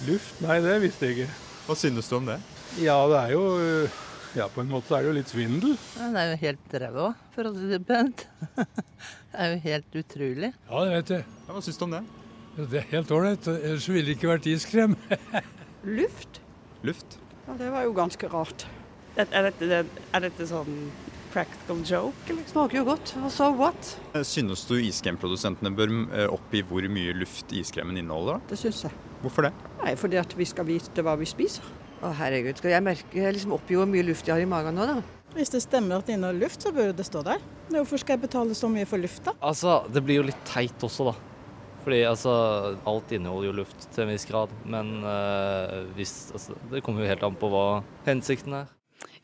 [0.10, 0.42] Luft?
[0.44, 1.40] Nei, det visste jeg ikke.
[1.70, 2.40] Hva synes du om det?
[2.84, 3.46] Ja, det er jo
[4.36, 5.76] ja, på en måte er det jo litt svindel.
[6.00, 8.26] Ja, det er jo helt ræva, for å si det pent.
[9.32, 10.54] det er jo helt utrolig.
[10.70, 11.26] Ja, det vet jeg.
[11.48, 12.04] Ja, hva syns du om det?
[12.58, 13.48] Det er helt ålreit.
[13.48, 14.98] Ellers ville det ikke vært iskrem.
[16.00, 16.42] Luft?
[16.84, 17.18] Luft?
[17.48, 18.68] Ja, Det var jo ganske rart.
[19.16, 19.82] Er dette,
[20.16, 20.90] er dette sånn
[21.32, 22.16] practical joke?
[22.32, 22.44] Eller?
[22.52, 23.14] Smaker jo godt.
[23.24, 23.94] Og så what?
[24.28, 28.44] Synes du iskremprodusentene bør eh, oppgi hvor mye luft iskremen inneholder?
[28.52, 29.00] Det syns jeg.
[29.24, 29.54] Hvorfor det?
[29.82, 31.66] Nei, Fordi at vi skal vite hva vi spiser.
[32.02, 34.76] Å herregud, skal jeg merke, jeg liksom oppgi hvor mye luft jeg har i magen
[34.80, 35.00] nå, da?
[35.36, 37.44] Hvis det stemmer at det inneholder luft, så burde det stå der.
[37.72, 39.36] Hvorfor skal jeg betale så mye for luft, da?
[39.40, 41.14] Altså, Det blir jo litt teit også, da.
[41.82, 42.34] Fordi altså,
[42.88, 47.10] alt inneholder jo luft til en viss grad, men uh, hvis, altså, det kommer jo
[47.10, 47.66] helt an på hva
[48.06, 48.70] hensikten er.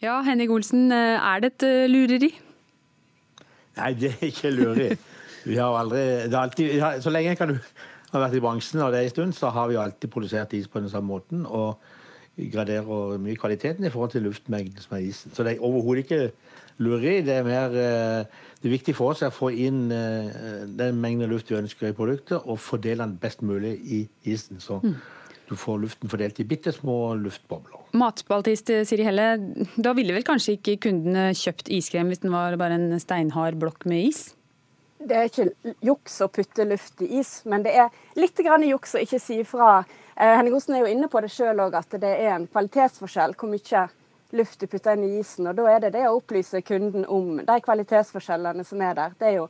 [0.01, 2.31] Ja, Henning Olsen, eh, er det et uh, lureri?
[3.77, 4.89] Nei, det er ikke lureri.
[5.47, 6.01] Vi har aldri,
[6.33, 7.53] alltid, så lenge jeg kan,
[8.11, 10.67] har vært i bransjen, og det er en stund, så har vi alltid produsert is
[10.67, 11.45] på den samme måten.
[11.45, 11.77] Og
[12.53, 15.33] graderer mye kvaliteten i forhold til luftmengden som er isen.
[15.33, 16.21] Så det er overhodet ikke
[16.77, 17.21] lureri.
[17.25, 17.77] Det er mer
[18.67, 21.95] det er viktig for oss er å få inn den mengden luft vi ønsker i
[21.95, 24.59] produktet, og fordele den best mulig i isen.
[24.59, 24.95] Så mm.
[25.47, 27.85] du får luften fordelt i bitte små luftbobler.
[27.95, 29.29] Matspaltist Siri Helle,
[29.79, 33.87] da ville vel kanskje ikke kundene kjøpt iskrem hvis den var bare en steinhard blokk
[33.87, 34.25] med is?
[34.99, 39.03] Det er ikke juks å putte luft i is, men det er litt juks å
[39.05, 39.85] ikke si fra.
[40.17, 43.47] Henning Osen er jo inne på det sjøl òg, at det er en kvalitetsforskjell hvor
[43.53, 43.87] mye
[44.35, 45.47] luft du putter inn i isen.
[45.47, 49.15] og Da er det det å opplyse kunden om de kvalitetsforskjellene som er der.
[49.19, 49.47] Det er jo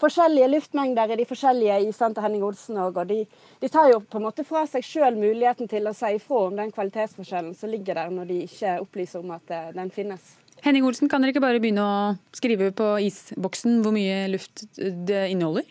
[0.00, 3.00] forskjellige luftmengder i de forskjellige isene til Henning Olsen òg.
[3.02, 3.20] Og de,
[3.60, 6.56] de, tar jo på en måte fra seg sjøl muligheten til å si ifra om
[6.58, 10.34] den kvalitetsforskjellen som ligger der, når de ikke opplyser om at eh, den finnes.
[10.64, 11.96] Henning Olsen, kan dere ikke bare begynne å
[12.32, 15.66] skrive på isboksen hvor mye luft det inneholder?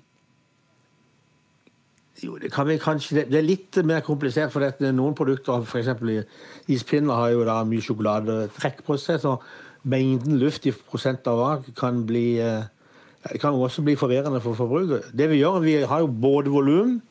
[2.24, 3.26] Jo, det kan vi kanskje.
[3.28, 4.92] Det er litt mer komplisert, for dette.
[4.96, 5.90] noen produkter, f.eks.
[6.72, 9.20] ispinner, har jo da mye sjokoladetrekk på seg.
[9.24, 9.36] Så
[9.84, 12.64] mengden luft i prosent av hver kan bli eh,
[13.24, 15.12] det kan også bli forvirrende for forbruket.
[15.16, 17.02] Det Vi gjør, vi har jo både volum,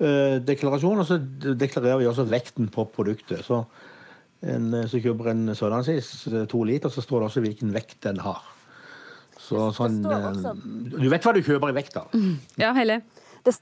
[0.00, 1.18] eh, deklarasjon, og så
[1.54, 3.44] deklarerer vi også vekten på produktet.
[3.44, 3.64] Så
[4.42, 8.42] en som kjøper en sørdagsis, to liter, så står det også hvilken vekt den har.
[9.38, 12.06] Så, sånn, du vet hva du kjøper i vekt, da.
[12.12, 12.38] Mm.
[12.58, 13.00] Ja, Helle.
[13.46, 13.54] Det,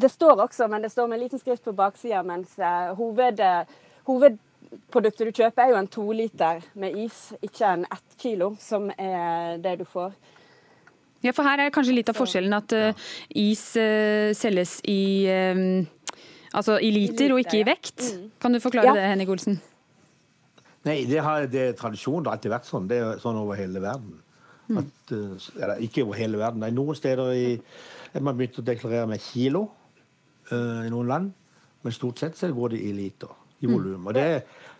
[0.00, 3.42] det står også, men det står med liten skrift på baksida, mens eh, hoved,
[4.08, 8.90] hovedproduktet du kjøper er jo en to liter med is, ikke en ett kilo, som
[8.96, 10.12] er det du får.
[11.24, 15.80] Ja, for her er kanskje litt av forskjellen at uh, is uh, selges i, um,
[16.54, 18.04] altså i liter, og ikke i vekt.
[18.04, 18.28] Mm.
[18.38, 18.94] Kan du forklare ja.
[19.00, 19.58] det, Henning Olsen?
[20.86, 22.22] Nei, det, har, det er tradisjon.
[22.22, 22.86] Det har alltid vært sånn.
[22.90, 24.14] Det er sånn over hele verden.
[24.68, 24.78] Mm.
[24.84, 26.62] At, uh, ikke over hele verden.
[26.62, 27.50] Det er noen steder i,
[28.22, 29.66] man begynte å deklarere med kilo
[30.52, 31.32] i noen land,
[31.84, 33.30] men stort sett så går det i liter,
[33.60, 33.72] i mm.
[33.72, 34.06] volum.
[34.08, 34.26] Og det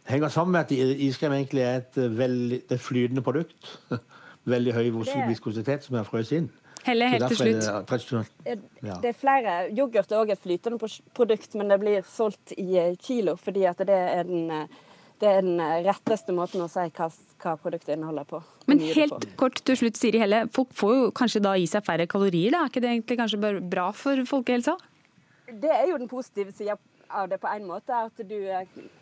[0.09, 0.73] henger sammen med at
[1.05, 3.75] iskrem egentlig er et veldig, det er flytende produkt.
[4.49, 4.89] veldig høy
[5.29, 6.49] viskositet som er frøst inn.
[6.87, 8.35] Helle, helt til slutt.
[8.45, 8.99] Det, ja.
[9.03, 9.55] det, er flere.
[9.75, 13.83] Yoghurt er òg et flytende produkt, men det blir solgt i eh, kilo fordi at
[13.89, 17.11] det er den, eh, det er den eh, retteste måten å si hva,
[17.43, 18.41] hva produktet inneholder på.
[18.71, 20.47] Men helt kort til slutt, Siri Helle.
[20.55, 22.65] Folk får jo kanskje da i seg færre kalorier, da?
[22.65, 24.79] Er ikke det egentlig kanskje bra for folkehelsa?
[25.49, 26.77] Det er jo den positive sida
[27.09, 28.37] av det på en måte, at du,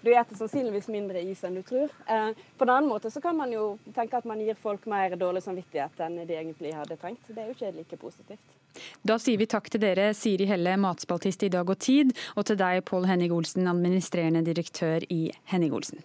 [0.02, 1.90] du eter sannsynligvis mindre is enn du tror.
[2.06, 2.28] Eh,
[2.58, 5.42] på en annen måte så kan man jo tenke at man gir folk mer dårlig
[5.46, 7.26] samvittighet enn de egentlig hadde trengt.
[7.26, 8.58] Det er jo ikke like positivt.
[9.02, 12.60] Da sier vi takk til dere, Siri Helle, matspaltist i Dag og Tid, og til
[12.60, 16.04] deg, Pål Henning Olsen, administrerende direktør i Henning Olsen.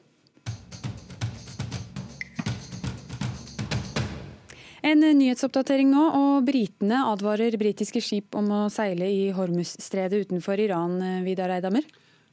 [4.92, 10.98] En nyhetsoppdatering nå, og britene advarer britiske skip om å seile i Hormuz-stredet utenfor Iran,
[11.24, 11.86] Vidar Eidhammer?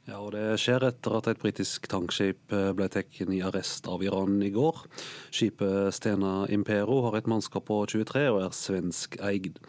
[0.09, 4.01] Ja, og Det skjer etter at et britisk tankskip eh, ble tatt i arrest av
[4.01, 4.79] Iran i går.
[5.29, 9.59] Skipet Stena Impero har et mannskap på 23 og er svensk eid.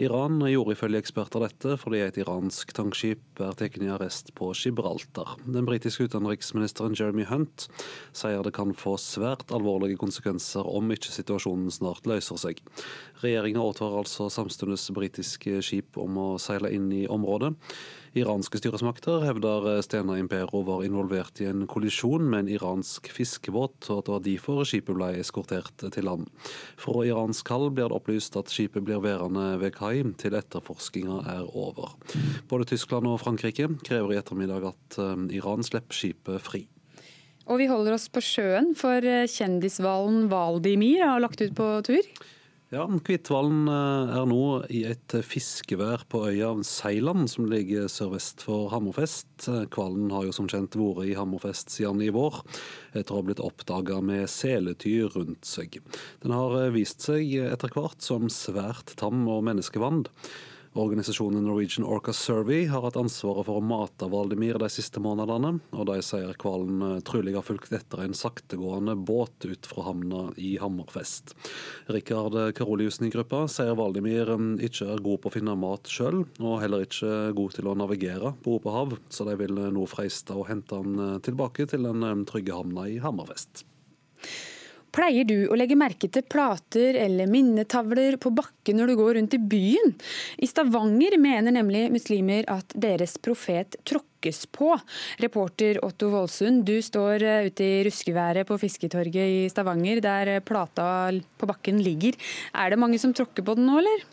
[0.00, 5.36] Iran gjorde ifølge eksperter dette fordi et iransk tankskip er tatt i arrest på Gibraltar.
[5.44, 7.68] Den britiske utenriksministeren Jeremy Hunt
[8.16, 12.64] sier det kan få svært alvorlige konsekvenser om ikke situasjonen snart løser seg.
[13.20, 17.52] Regjeringa advarer altså samtidig britiske skip om å seile inn i området.
[18.18, 24.00] Iranske styresmakter hevder Stena Impero var involvert i en kollisjon med en iransk fiskebåt, og
[24.00, 26.26] at det var derfor skipet ble eskortert til land.
[26.80, 31.46] Fra iransk hall blir det opplyst at skipet blir værende ved kai til etterforskninga er
[31.54, 31.94] over.
[32.50, 36.64] Både Tyskland og Frankrike krever i ettermiddag at eh, Iran slipper skipet fri.
[37.46, 42.12] Og vi holder oss på sjøen, for kjendishvalen Valdimir har lagt ut på tur.
[42.70, 48.68] Ja, Kvittvalen eh, er nå i et fiskevær på øya Seiland, som ligger sørvest for
[48.70, 49.48] Hammerfest.
[49.74, 52.38] Hvalen har jo som kjent vært i Hammerfest siden i vår,
[52.94, 55.80] etter å ha blitt oppdaga med seletyr rundt seg.
[56.22, 60.12] Den har eh, vist seg etter hvert som svært tam og menneskevand.
[60.78, 65.88] Organisasjonen Norwegian Orca Survey har hatt ansvaret for å mate Valdimir de siste månedene, og
[65.88, 70.52] de sier hvalen eh, trolig har fulgt etter en saktegående båt ut fra havna i
[70.62, 71.34] Hammerfest.
[71.90, 76.22] Rikard Karoliussen i gruppa sier Valdimir eh, ikke er god på å finne mat sjøl,
[76.38, 80.38] og heller ikke god til å navigere på åpent hav, så de vil nå freiste
[80.38, 83.64] å hente han eh, tilbake til den trygge havna i Hammerfest.
[84.94, 89.36] Pleier du å legge merke til plater eller minnetavler på bakken når du går rundt
[89.36, 89.94] i byen?
[90.42, 94.72] I Stavanger mener nemlig muslimer at deres profet tråkkes på.
[95.22, 100.88] Reporter Otto Voldsund, du står eh, ute i ruskeværet på Fisketorget i Stavanger, der plata
[101.38, 102.18] på bakken ligger.
[102.54, 104.08] Er det mange som tråkker på den nå, eller?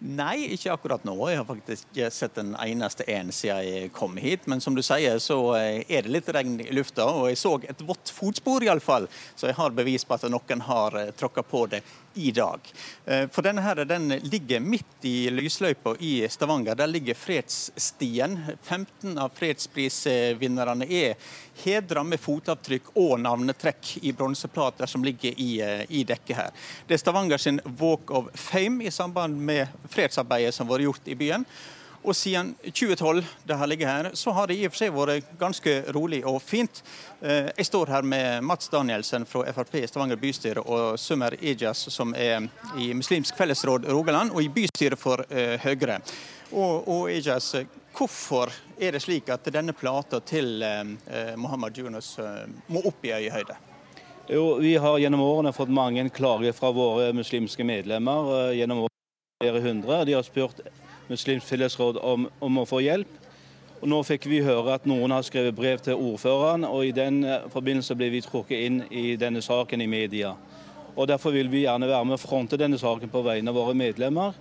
[0.00, 1.12] Nei, ikke akkurat nå.
[1.28, 4.46] Jeg har faktisk sett en eneste en siden jeg kom hit.
[4.48, 7.52] Men som du sier, så eh, er det litt regn i lufta, og jeg så
[7.68, 9.10] et vått fotspor iallfall.
[9.36, 11.82] Så jeg har bevis på at noen har eh, tråkka på det
[12.16, 12.72] i dag.
[13.04, 16.80] Eh, for denne her, den ligger midt i lysløypa i Stavanger.
[16.80, 18.38] Der ligger Fredsstien.
[18.62, 25.84] 15 av fredsprisvinnerne er hedra med fotavtrykk og navnetrekk i bronseplater som ligger i, eh,
[25.88, 26.50] i dekket her.
[26.86, 31.08] Det er Stavanger sin Walk of Fame i samband med fredsarbeidet som har vært gjort
[31.08, 31.46] i byen.
[32.02, 35.32] Og siden 2012, det her ligger her, så har det i og for seg vært
[35.40, 36.80] ganske rolig og fint.
[37.20, 41.84] Eh, jeg står her med Mats Danielsen fra Frp i Stavanger bystyre og Summer Ejas,
[41.92, 42.48] som er
[42.80, 46.00] i Muslimsk fellesråd Rogaland og i bystyret for uh, Høyre.
[46.50, 47.52] Og, og Ijas,
[47.96, 53.14] hvorfor er det slik at denne plata til eh, Mohammed Yunus eh, må opp i
[53.16, 53.56] øyehøyde?
[54.30, 58.52] Jo, Vi har gjennom årene fått mange klager fra våre muslimske medlemmer.
[58.54, 58.86] gjennom
[59.40, 60.04] flere hundre.
[60.04, 60.60] De har spurt
[61.10, 63.14] Muslimsk fellesråd om, om, å få hjelp.
[63.80, 67.24] Og Nå fikk vi høre at noen har skrevet brev til ordføreren, og i den
[67.24, 70.34] eh, forbindelse ble vi trukket inn i denne saken i media.
[70.94, 73.74] Og Derfor vil vi gjerne være med å fronte denne saken på vegne av våre
[73.74, 74.36] medlemmer.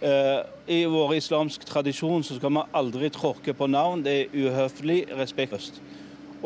[0.00, 4.02] Eh, I vår islamsk tradisjon så skal man aldri tråkke på navn.
[4.04, 5.80] Det er uhøflig, respektløst.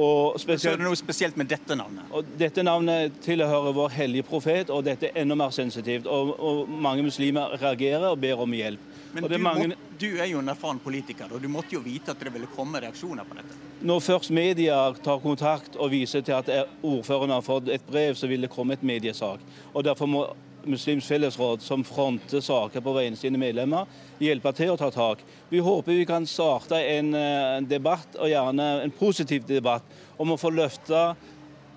[0.00, 2.06] Og spesielt, det noe spesielt med dette navnet?
[2.14, 6.06] Og dette navnet tilhører vår hellige profet, og dette er enda mer sensitivt.
[6.06, 8.86] Og, og mange muslimer reagerer og ber om hjelp.
[9.12, 11.80] Men du, det mange- må, du er jo en erfaren politiker, og du måtte jo
[11.82, 13.56] vite at det ville komme reaksjoner på dette.
[13.82, 16.48] Når først media tar kontakt og viser til at
[16.86, 19.42] ordføreren har fått et brev, så vil det komme et mediesak.
[19.74, 20.22] Og Derfor må
[20.66, 23.88] Muslims fellesråd, som fronter saker på vegne av sine medlemmer,
[24.20, 25.22] hjelpe til å ta tak.
[25.50, 29.82] Vi håper vi kan starte en, eh, debatt, og gjerne en positiv debatt,
[30.18, 31.16] om å få løfte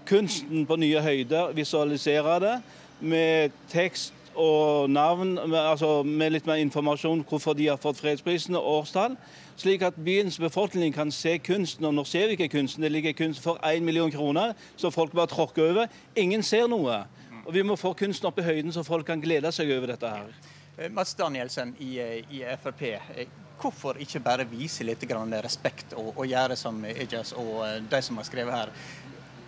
[0.06, 2.62] kunsten på nye høyder, visualisere det
[3.00, 8.66] med tekst og navn, altså med litt mer informasjon hvorfor de har fått fredsprisen og
[8.80, 9.18] årstall.
[9.60, 11.86] Slik at byens befolkning kan se kunsten.
[11.86, 12.84] Og nå ser vi ikke kunsten.
[12.84, 15.92] Det ligger kunst for 1 million kroner, så folk bare tråkker over.
[16.18, 17.04] Ingen ser noe.
[17.46, 20.10] Og Vi må få kunsten opp i høyden, så folk kan glede seg over dette
[20.10, 20.30] her.
[20.78, 22.82] Mads Mats Danielsen i, eh, i Frp.
[22.84, 23.28] eh,
[23.60, 28.02] Hvorfor ikke bare vise litt grann respekt og, og gjøre som Ejas og eh, de
[28.02, 28.72] som har skrevet her,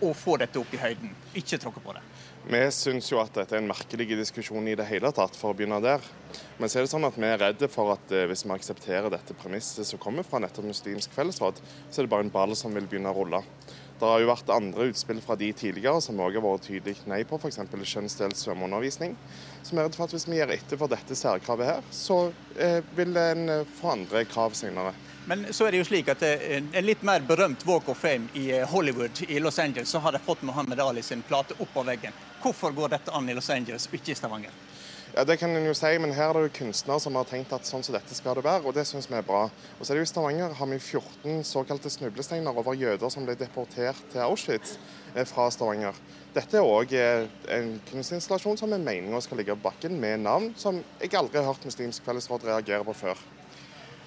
[0.00, 1.10] og få dette opp i høyden?
[1.34, 2.04] Ikke tråkke på det.
[2.46, 5.56] Vi syns jo at dette er en merkelig diskusjon i det hele tatt, for å
[5.58, 6.04] begynne der.
[6.60, 9.10] Men så er det sånn at vi er redde for at eh, hvis vi aksepterer
[9.10, 11.58] dette premisset som kommer fra nettopp Muslimsk fellesråd,
[11.90, 13.42] så er det bare en ball som vil begynne å rulle.
[13.96, 17.22] Det har jo vært andre utspill fra de tidligere som òg har vært tydelig nei
[17.24, 17.62] på, f.eks.
[17.64, 19.16] kjønnsdelt svømmeundervisning.
[19.66, 22.18] Vi er redd for at hvis vi gir etter for dette særkravet her, så
[22.60, 24.92] eh, vil en eh, få andre krav senere.
[25.28, 28.28] Men så er det jo slik at eh, en litt mer berømt Walk of Fame
[28.38, 31.72] i eh, Hollywood i Los Angeles, så har de fått Mohammed Ali sin plate opp
[31.74, 32.14] på veggen.
[32.44, 34.54] Hvorfor går dette an i Los Angeles ikke i Stavanger?
[35.16, 37.52] Ja, Det kan en jo si, men her er det jo kunstnere som har tenkt
[37.56, 39.46] at sånn som dette skal det være, og det syns vi er bra.
[39.48, 43.24] Og så er det jo I Stavanger har vi 14 såkalte snublesteiner over jøder som
[43.24, 44.74] ble deportert til Auschwitz
[45.14, 45.96] eh, fra Stavanger.
[46.36, 50.82] Dette er òg en kunstinstallasjon som er meninga skal ligge på bakken, med navn som
[51.00, 53.24] jeg aldri har hørt Muslimsk fellesråd reagere på før.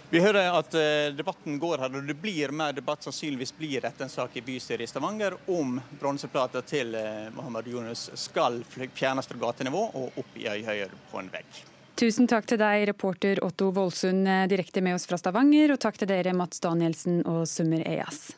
[0.10, 3.04] Vi hører at eh, debatten går her, og det blir mer debatt.
[3.06, 8.08] Sannsynligvis blir dette en sak i bystyret i Stavanger om bronseplater til eh, Mohammed Yunus
[8.18, 11.60] skal fjernes fra gatenivå og opp i øyhøyde på en vegg.
[12.02, 16.02] Tusen takk til deg, reporter Otto Voldsund eh, direkte med oss fra Stavanger, og takk
[16.02, 18.32] til dere Mats Danielsen og Summer Eyas.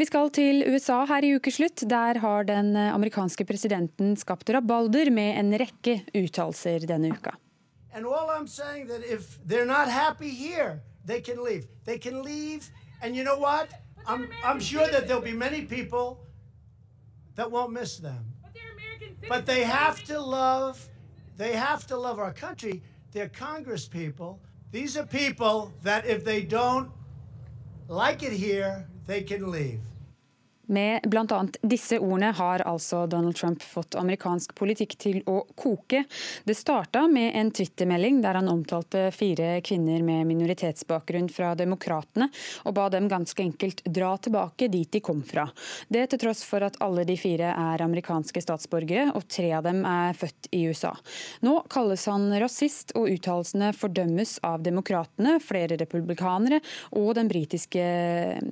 [0.00, 1.84] Vi skal til USA her i ukeslutt.
[1.86, 7.36] Der har den amerikanske presidenten skapt rabalder med en rekke uttalelser denne uka.
[7.92, 11.66] And all I'm saying that if they're not happy here, they can leave.
[11.84, 12.70] They can leave,
[13.02, 13.70] and you know what?
[14.06, 16.24] I'm I'm sure that there'll be many people
[17.34, 18.24] that won't miss them.
[19.28, 20.88] But they have to love
[21.40, 22.82] they have to love our country.
[23.12, 24.40] They're Congress people.
[24.72, 26.90] These are people that if they don't
[27.88, 29.80] like it here, they can leave.
[30.70, 31.46] Med bl.a.
[31.62, 36.04] disse ordene har altså Donald Trump fått amerikansk politikk til å koke.
[36.46, 42.28] Det starta med en twittermelding der han omtalte fire kvinner med minoritetsbakgrunn fra Demokratene,
[42.62, 45.48] og ba dem ganske enkelt dra tilbake dit de kom fra.
[45.90, 49.82] Det til tross for at alle de fire er amerikanske statsborgere, og tre av dem
[49.82, 50.94] er født i USA.
[51.42, 56.62] Nå kalles han rasist, og uttalelsene fordømmes av demokratene, flere republikanere
[56.94, 57.90] og den britiske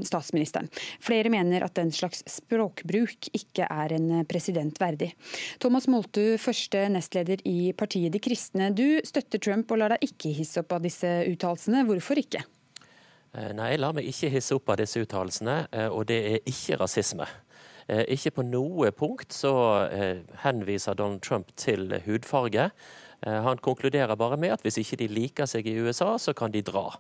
[0.03, 0.67] statsministeren.
[0.99, 5.13] Flere mener at den slags språkbruk ikke er en president verdig.
[5.61, 8.71] Thomas Moltu, første nestleder i partiet De kristne.
[8.75, 11.85] Du støtter Trump og lar deg ikke hisse opp av disse uttalelsene.
[11.89, 12.45] Hvorfor ikke?
[13.37, 16.49] Eh, Nei, jeg lar meg ikke hisse opp av disse uttalelsene, eh, og det er
[16.49, 17.29] ikke rasisme.
[17.89, 19.53] Eh, Ikke på noe punkt så
[20.43, 22.71] henviser Donald Trump til hudfarge.
[23.25, 26.63] Han konkluderer bare med at hvis ikke de liker seg i USA, så kan de
[26.63, 26.93] dra.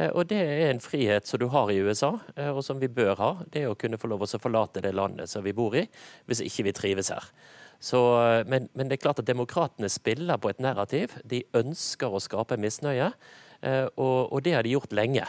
[0.00, 2.88] Eh, Og det er en frihet som du har i USA, eh, og som vi
[2.88, 3.30] bør ha.
[3.52, 5.86] Det er å kunne få lov å forlate det landet som vi bor i,
[6.26, 7.30] hvis ikke vi trives her.
[7.80, 11.16] Så, eh, men, men det er klart at demokratene spiller på et narrativ.
[11.24, 13.12] De ønsker å skape misnøye,
[14.00, 15.26] og, og det har de gjort lenge.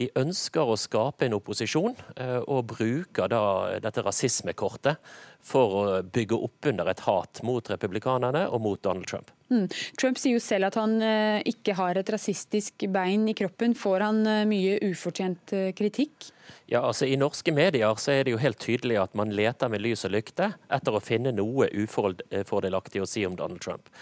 [0.00, 3.42] De ønsker å skape en opposisjon, eh, og bruker da
[3.82, 5.12] dette rasismekortet
[5.44, 9.28] for å bygge opp under et hat mot republikanerne og mot Donald Trump.
[9.52, 9.66] Mm.
[10.00, 13.76] Trump sier jo selv at han eh, ikke har et rasistisk bein i kroppen.
[13.76, 16.30] Får han eh, mye ufortjent kritikk?
[16.72, 19.84] Ja, altså I norske medier så er det jo helt tydelig at man leter med
[19.84, 23.92] lys og lykte etter å finne noe ufordelaktig å si om Donald Trump.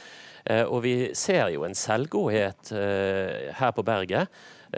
[0.70, 4.30] Og vi ser jo en selvgodhet her på berget,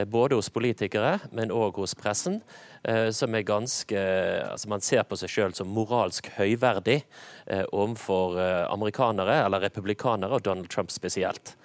[0.06, 2.40] både hos politikere, men òg hos pressen,
[2.84, 4.04] eh, som er ganske
[4.48, 7.02] altså Man ser på seg sjøl som moralsk høyverdig
[7.46, 11.56] eh, overfor eh, amerikanere, eller republikanere, og Donald Trump spesielt.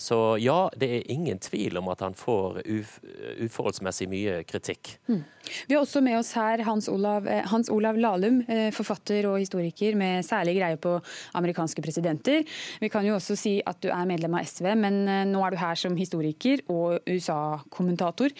[0.00, 2.96] Så ja, det er ingen tvil om at han får uf
[3.40, 4.94] uforholdsmessig mye kritikk.
[5.10, 5.20] Mm.
[5.68, 9.38] Vi har også med oss her Hans Olav, eh, Hans Olav Lahlum, eh, forfatter og
[9.40, 10.94] historiker med særlig greie på
[11.36, 12.46] amerikanske presidenter.
[12.80, 15.52] Vi kan jo også si at du er medlem av SV, men eh, nå er
[15.52, 18.32] du her som historiker og USA-kommentator.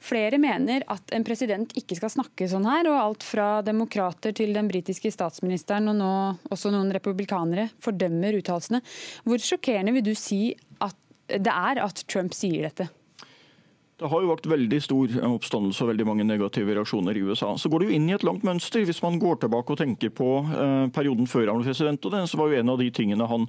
[0.00, 4.54] Flere mener at en president ikke skal snakke sånn her, og alt fra demokrater til
[4.54, 6.14] den britiske statsministeren og nå
[6.54, 8.82] også noen republikanere fordømmer uttalelsene.
[9.26, 10.42] Hvor sjokkerende vil du si
[11.28, 12.88] det er at Trump sier dette?
[13.98, 17.48] Det har jo vært veldig stor oppstandelse og veldig mange negative reaksjoner i USA.
[17.58, 18.84] Så går det jo inn i et langt mønster.
[18.86, 22.28] Hvis man går tilbake og tenker på eh, perioden før han ble president, og den,
[22.30, 23.48] så var jo en av de tingene han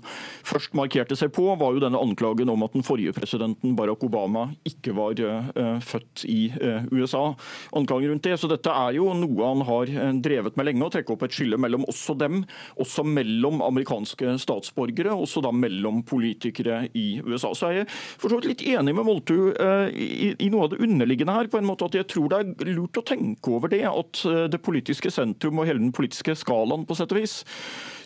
[0.49, 4.47] først markerte seg på, var jo denne anklagen om at den forrige presidenten, Barack Obama,
[4.65, 7.35] ikke var eh, født i eh, USA.
[7.77, 8.39] Anklagen rundt det.
[8.41, 11.37] Så dette er jo noe han har eh, drevet med lenge, å trekke opp et
[11.37, 12.41] skille mellom også dem,
[12.81, 17.53] også mellom amerikanske statsborgere, også da mellom politikere i USA.
[17.53, 20.73] Så er jeg for så vidt litt enig med Moltu eh, i, i noe av
[20.73, 21.47] det underliggende her.
[21.51, 24.47] på en måte at Jeg tror det er lurt å tenke over det, at eh,
[24.51, 27.39] det politiske sentrum og hele den politiske skalaen på sett og vis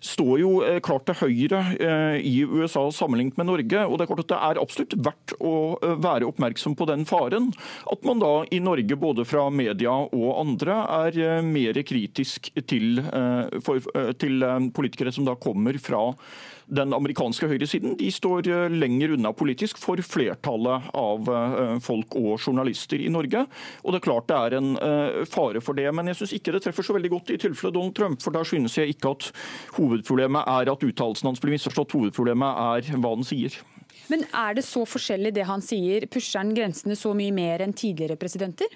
[0.04, 3.86] står jo eh, klart til høyre eh, i USA sammenlignet med Norge.
[3.86, 5.54] og Det er klart at det er absolutt verdt å
[6.04, 7.52] være oppmerksom på den faren.
[7.92, 13.00] At man da i Norge, både fra media og andre, er mer kritisk til,
[14.20, 16.10] til politikere som da kommer fra
[16.74, 22.38] den amerikanske høyresiden de står eh, lenger unna politisk for flertallet av eh, folk og
[22.38, 23.45] journalister i Norge.
[23.84, 25.89] Og det er klart det er en eh, fare for det.
[25.95, 28.21] Men jeg syns ikke det treffer så veldig godt i tilfellet Donald Trump.
[28.24, 29.30] For der synes jeg ikke at
[29.78, 31.95] hovedproblemet er at uttalelsen hans blir misforstått.
[31.97, 33.59] Hovedproblemet er hva han sier.
[34.11, 36.07] Men er det så forskjellig det han sier?
[36.11, 38.71] Pusher han grensene så mye mer enn tidligere presidenter?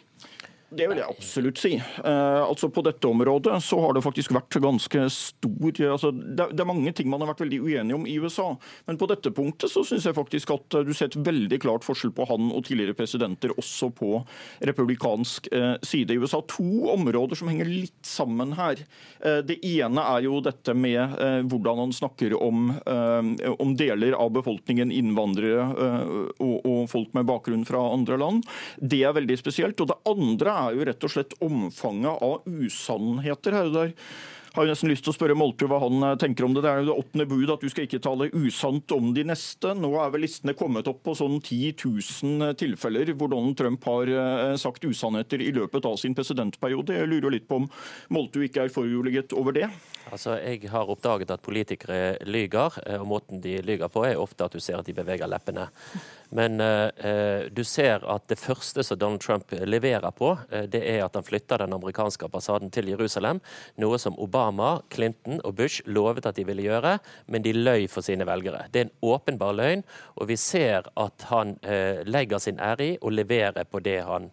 [0.68, 1.70] Det vil jeg absolutt si.
[1.80, 6.60] Eh, altså På dette området så har det faktisk vært ganske stor altså det, det,
[6.60, 8.50] er mange ting man har vært veldig uenige om i USA,
[8.88, 12.12] men på dette punktet så syns jeg faktisk at du ser et veldig klart forskjell
[12.16, 14.22] på han og tidligere presidenter også på
[14.68, 16.42] republikansk eh, side i USA.
[16.58, 18.82] To områder som henger litt sammen her.
[19.24, 24.18] Eh, det ene er jo dette med eh, hvordan han snakker om, eh, om, deler
[24.20, 26.14] av befolkningen, innvandrere eh,
[26.44, 28.44] og, og folk med bakgrunn fra andre land.
[28.78, 29.80] Det er veldig spesielt.
[29.80, 33.72] og det andre er jo rett og slett omfanget av usannheter her.
[33.74, 33.94] Der
[34.58, 36.64] har jo nesten lyst til å spørre Moltu hva han eh, tenker om det.
[36.66, 39.74] Det er jo det åttende bud at du skal ikke tale usant om de neste.
[39.78, 44.10] Nå er vel listene kommet opp på sånn 10 000 tilfeller hvor Donald Trump har
[44.10, 46.98] eh, sagt usannheter i løpet av sin presidentperiode.
[46.98, 47.70] Jeg lurer litt på om
[48.14, 49.70] Moltu ikke er foruroliget over det?
[50.10, 54.48] Altså, Jeg har oppdaget at politikere lyger, eh, og måten de lyger på er ofte
[54.48, 55.70] at du ser at de beveger leppene.
[56.30, 61.06] Men eh, du ser at det første som Donald Trump leverer på, eh, det er
[61.06, 63.40] at han flytter den amerikanske ambassaden til Jerusalem.
[63.80, 66.98] Noe som Obama, Clinton og Bush lovet at de ville gjøre,
[67.32, 68.66] men de løy for sine velgere.
[68.74, 69.86] Det er en åpenbar løgn,
[70.18, 74.32] og vi ser at han eh, legger sin ære i å levere på det han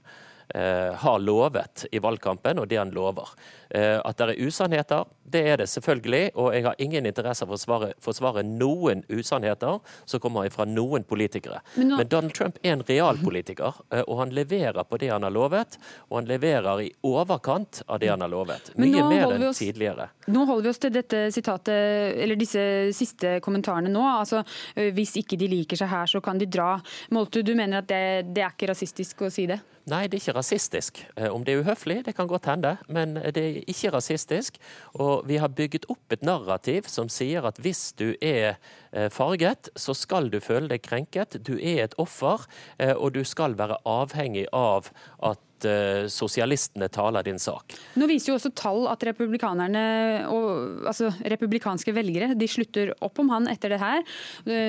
[0.55, 3.31] eh, har lovet i valgkampen, og det han lover.
[3.75, 6.29] Eh, at det er usannheter, det er det selvfølgelig.
[6.39, 11.03] Og jeg har ingen interesse av å forsvare, forsvare noen usannheter som kommer fra noen
[11.09, 11.59] politikere.
[11.75, 11.99] Men, nå...
[11.99, 15.79] Men, Donald Trump er en realpolitiker, eh, og han leverer på det han har lovet.
[16.11, 18.71] Og han leverer i overkant av det han har lovet.
[18.79, 20.07] Mye mer enn oss, tidligere.
[20.31, 22.65] Nå holder vi oss til dette sitatet, eller disse
[22.95, 24.07] siste kommentarene nå.
[24.21, 24.45] Altså,
[24.77, 26.77] eh, hvis ikke de liker seg her, så kan de dra.
[27.15, 29.59] Molte, du mener at det, det er ikke rasistisk å si det?
[29.91, 31.03] Nei, det er ikke rasistisk.
[31.29, 32.77] Om det er uhøflig, det kan godt hende.
[32.89, 34.59] Men det er ikke rasistisk.
[35.01, 38.57] Og vi har bygget opp et narrativ som sier at hvis du er
[38.93, 41.39] eh, farget, så skal du føle deg krenket.
[41.45, 42.47] Du er et offer,
[42.79, 44.91] eh, og du skal være avhengig av
[45.25, 47.77] at eh, sosialistene taler din sak.
[48.01, 49.85] Nå viser jo også tall at republikanerne
[50.31, 54.05] og altså republikanske velgere de slutter opp om han etter det her.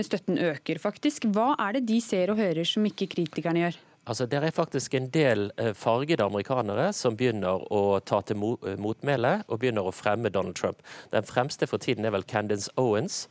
[0.05, 1.27] Støtten øker faktisk.
[1.35, 3.83] Hva er det de ser og hører som ikke kritikerne gjør?
[4.05, 8.77] Altså, Det er faktisk en del eh, fargede amerikanere som begynner å ta til eh,
[8.77, 10.77] motmæle og begynner å fremme Donald Trump.
[11.11, 13.27] Den fremste for tiden er vel Candace Owens,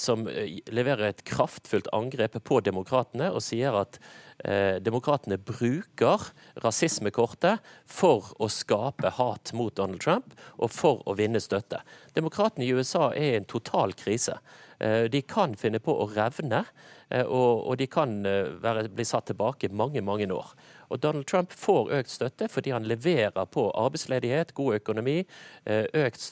[0.00, 3.98] som leverer et kraftfullt angrep på demokratene og sier at
[4.44, 6.24] eh, demokratene bruker
[6.64, 11.82] rasismekortet for å skape hat mot Donald Trump og for å vinne støtte.
[12.16, 14.38] Demokratene i USA er i en total krise.
[14.80, 16.64] Eh, de kan finne på å revne
[17.10, 20.52] Eh, og, de kan eh, være, bli satt tilbake mange, mange år.
[20.92, 25.22] Og Donald Trump får økt støtte fordi han leverer på arbeidsledighet, god økonomi,
[25.64, 26.30] eh, økt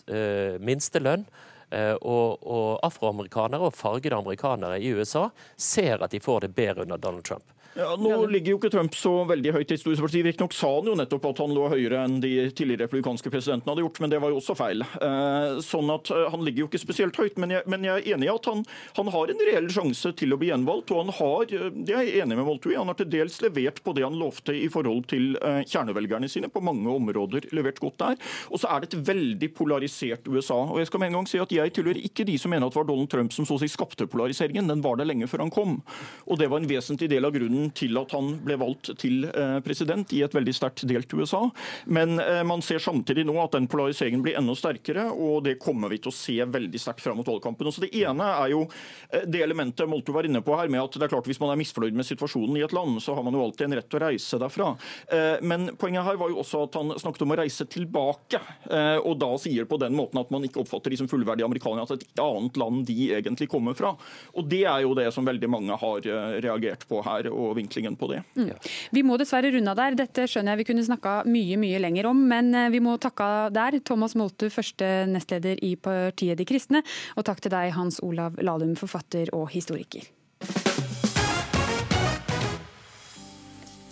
[0.61, 1.26] minstelønn.
[1.75, 5.27] Og, og afroamerikanere og fargede amerikanere i USA
[5.59, 7.55] ser at de får det bedre under Donald Trump.
[7.77, 10.22] Ja, nå ligger jo ikke Trump så veldig høyt i historisk parti.
[10.24, 13.83] Riktignok sa han jo nettopp at han lå høyere enn de tidligere republikanske presidentene hadde
[13.85, 14.81] gjort, men det var jo også feil.
[14.81, 18.16] Eh, sånn at eh, Han ligger jo ikke spesielt høyt, men jeg, men jeg er
[18.16, 18.62] enig i at han,
[18.97, 20.95] han, har en reell sjanse til å bli gjenvalgt.
[20.95, 23.83] Og han har, eh, det er jeg enig med Moltui, han har til dels levert
[23.85, 26.49] på det han lovte i forhold til kjernevelgerne sine.
[26.53, 28.16] På mange områder levert godt der.
[28.49, 30.62] Og så er det et veldig polarisert USA.
[30.64, 32.72] Og jeg skal med en gang si at jeg tilhører ikke de som mener at
[32.72, 34.72] det var Donald Trump som så å si skapte polariseringen.
[34.72, 35.79] Den var der lenge før han kom.
[36.24, 39.27] Og det var en vesentlig del av grunnen grunnen til at han ble valgt til
[39.27, 41.51] eh, president i et veldig sterkt delt USA.
[41.87, 45.89] Men eh, man ser samtidig nå at den polariseringen blir enda sterkere, og det kommer
[45.89, 47.71] vi til å se veldig sterkt fram mot valgkampen.
[47.73, 48.67] Så Det ene er jo
[49.27, 51.59] det elementet Molto var inne på her, med at det er klart hvis man er
[51.61, 54.07] misfornøyd med situasjonen i et land, så har man jo alltid en rett til å
[54.07, 54.73] reise derfra.
[55.47, 58.41] Men poenget her var jo også at han snakket om å reise tilbake,
[59.03, 62.03] og da sier på den måten at man ikke oppfatter de som fullverdige amerikanere, at
[62.03, 63.95] et annet land de egentlig kommer fra.
[64.35, 66.11] Og Det er jo det som veldig mange har
[66.45, 68.22] reagert på her, og vinklingen på det.
[68.36, 68.51] Mm.
[68.97, 69.99] Vi må dessverre runde av der.
[70.03, 73.30] Dette skjønner jeg vi kunne snakka mye mye lenger om, men eh, vi må takke
[73.55, 73.78] der.
[73.86, 76.82] Thomas Moltu, første nestleder i partiet De kristne,
[77.16, 80.07] og takk til deg, Hans Olav Lahlum, forfatter og historiker.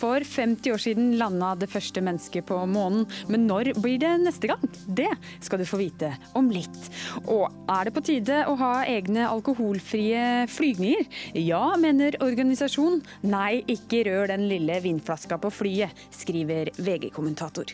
[0.05, 4.51] For 50 år siden landa det første mennesket på månen, men når blir det neste
[4.51, 4.61] gang?
[4.85, 5.09] Det
[5.41, 6.77] skal du få vite om litt.
[7.25, 11.09] Og er det på tide å ha egne alkoholfrie flygninger?
[11.41, 13.01] Ja, mener organisasjonen.
[13.25, 17.73] Nei, ikke rør den lille vinflaska på flyet, skriver VG-kommentator.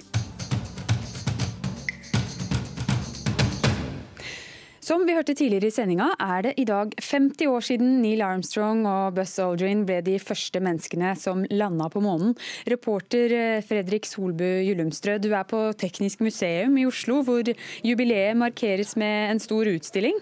[4.91, 8.81] Som vi hørte tidligere i sendinga, er det i dag 50 år siden Neil Armstrong
[8.91, 12.33] og Buzz Aldrin ble de første menneskene som landa på månen.
[12.67, 17.53] Reporter eh, Fredrik Solbu Gyllumstrø, du er på Teknisk museum i Oslo, hvor
[17.87, 20.19] jubileet markeres med en stor utstilling?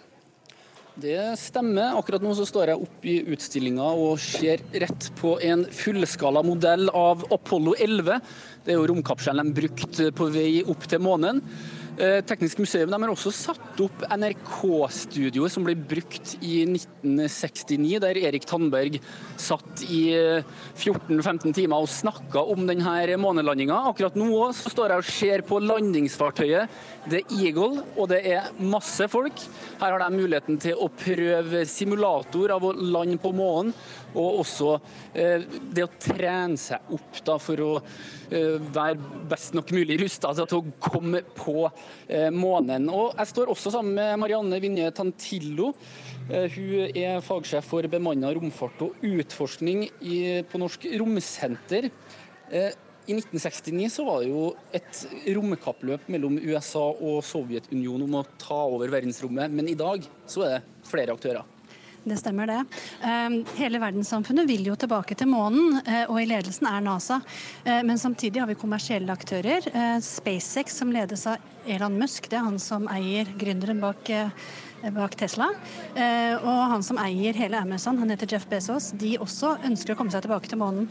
[1.01, 1.97] Det stemmer.
[1.97, 6.91] Akkurat nå så står jeg oppe i utstillinga og ser rett på en fullskala modell
[6.93, 8.21] av Apollo 11.
[8.67, 11.41] Det er jo romkapselen de brukte på vei opp til månen.
[11.99, 18.47] Eh, Teknisk museum har også satt opp NRK-studioet som ble brukt i 1969, der Erik
[18.47, 19.01] Tandberg
[19.35, 20.05] satt i
[20.79, 23.81] 14-15 timer og snakka om denne månelandinga.
[23.91, 26.79] Akkurat nå så står jeg og ser på landingsfartøyet
[27.11, 29.43] The Eagle, og det er masse folk.
[29.81, 33.75] Her har de muligheten til å prøve simulator av å lande på månen,
[34.15, 34.73] og også
[35.13, 35.45] eh,
[35.75, 40.61] det å trene seg opp da, for å eh, være best nok mulig rusta til
[40.61, 42.89] å komme på eh, månen.
[42.93, 45.73] Og Jeg står også sammen med Marianne Vinje Tantillo.
[46.29, 51.89] Hun er fagsjef for bemanna romfart og utforskning i, på Norsk Romsenter.
[53.09, 54.99] I 1969 så var det jo et
[55.33, 60.59] romkappløp mellom USA og Sovjetunionen om å ta over verdensrommet, men i dag så er
[60.59, 61.58] det flere aktører.
[62.09, 62.63] Det stemmer det.
[63.05, 67.21] Ehm, hele verdenssamfunnet vil jo tilbake til månen, eh, og i ledelsen er NASA.
[67.65, 69.67] Eh, men samtidig har vi kommersielle aktører.
[69.75, 71.37] Eh, SpaceX, som ledes av
[71.67, 74.09] Elon Musk, det er han som eier gründeren bak
[74.95, 75.49] bak Tesla.
[75.95, 79.99] Eh, og han som eier hele Amazon, han heter Jeff Bezos, de også ønsker å
[79.99, 80.89] komme seg tilbake til månen.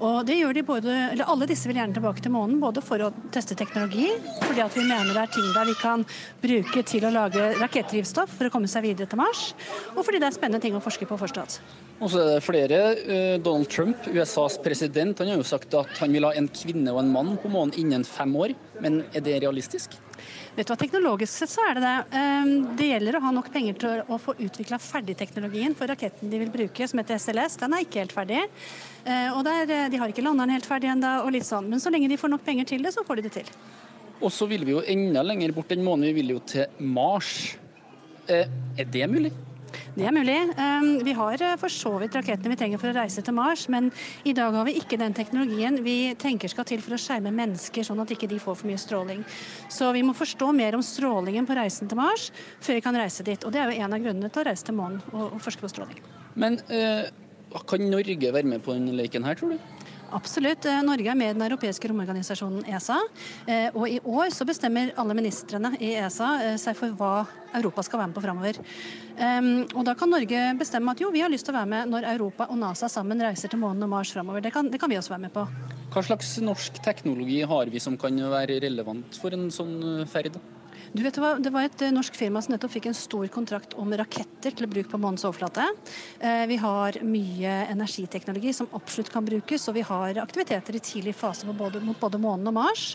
[0.00, 3.00] Og det gjør de både, eller Alle disse vil gjerne tilbake til månen, både for
[3.06, 4.08] å teste teknologi,
[4.42, 6.04] fordi at vi mener det er ting der vi kan
[6.42, 9.50] bruke til å lage rakettdrivstoff for å komme seg videre til Mars,
[9.94, 11.60] og fordi det er spennende ting å forske på fortsatt.
[12.00, 12.76] Og så er det flere.
[12.96, 16.94] Eh, Donald Trump, USAs president, han har jo sagt at han vil ha en kvinne
[16.94, 18.56] og en mann på månen innen fem år.
[18.80, 19.98] Men er det realistisk?
[20.60, 22.18] Vet du hva, Teknologisk sett så er det det.
[22.20, 26.40] Ehm, det gjelder å ha nok penger til å få utvikla ferdigteknologien for raketten de
[26.42, 27.56] vil bruke, som heter SLS.
[27.62, 28.42] Den er ikke helt ferdig.
[29.06, 31.66] Eh, og der, eh, De har ikke landa den helt ferdig ennå, og litt sånn.
[31.66, 33.48] Men så lenge de får nok penger til det, så får de det til.
[34.20, 36.12] Og så vil vi jo enda lenger bort enn månen.
[36.12, 37.56] Vi vil jo til Mars.
[38.28, 38.44] Eh,
[38.76, 39.32] er det mulig?
[39.94, 40.36] Det er mulig.
[40.60, 43.66] Ehm, vi har eh, for så vidt rakettene vi trenger for å reise til Mars,
[43.72, 43.90] men
[44.24, 47.86] i dag har vi ikke den teknologien vi tenker skal til for å skjerme mennesker,
[47.86, 49.24] sånn at ikke de får for mye stråling.
[49.72, 53.26] Så vi må forstå mer om strålingen på reisen til Mars før vi kan reise
[53.26, 53.44] dit.
[53.44, 55.72] Og det er jo en av grunnene til å reise til månen og, forske på
[55.72, 56.00] stråling.
[56.40, 57.06] Men øh,
[57.68, 59.79] kan Norge være med på denne leken her, tror du?
[60.12, 60.64] Absolutt.
[60.66, 62.98] Eh, Norge er med i den europeiske romorganisasjonen ESA.
[63.46, 67.12] Eh, og i år så bestemmer alle ministrene i ESA eh, seg for hva
[67.56, 68.60] Europa skal være med på framover.
[69.74, 72.06] Og da kan Norge bestemme at jo, vi har lyst til å være med når
[72.12, 74.44] Europa og NASA sammen reiser til månen og Mars framover.
[74.44, 75.42] Det, det, kan vi også være med på.
[75.90, 80.38] Hva slags norsk teknologi har vi som kan være relevant for en sånn ferd?
[80.90, 83.76] Du vet hva, Det var et eh, norsk firma som nettopp fikk en stor kontrakt
[83.78, 85.68] om raketter til bruk på månens overflate.
[86.18, 91.14] Eh, vi har mye energiteknologi som absolutt kan brukes, og vi har aktiviteter i tidlig
[91.14, 92.88] fase både, mot både månen og Mars.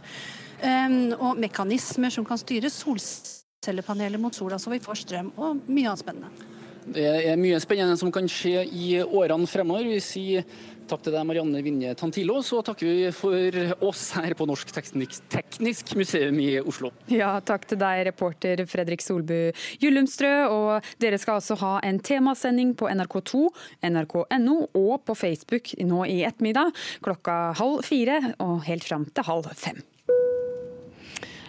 [0.60, 5.88] Eh, og mekanismer som kan styre solcellepaneler mot sola, så vi får strøm, og mye
[5.88, 6.52] annet spennende.
[6.86, 9.88] Det er mye spennende som kan skje i årene fremover.
[9.89, 10.43] Vi sier
[10.89, 12.39] takk til deg, Marianne Vinje Tantilo.
[12.45, 16.91] Så takker vi for oss her på Norsk Teknisk, museum i Oslo.
[17.11, 20.33] Ja, takk til deg, reporter Fredrik Solbu Gyllumstrø.
[20.51, 23.47] Og dere skal altså ha en temasending på NRK2,
[23.91, 26.71] nrk.no og på Facebook nå i ettermiddag
[27.05, 29.83] klokka halv fire og helt fram til halv fem.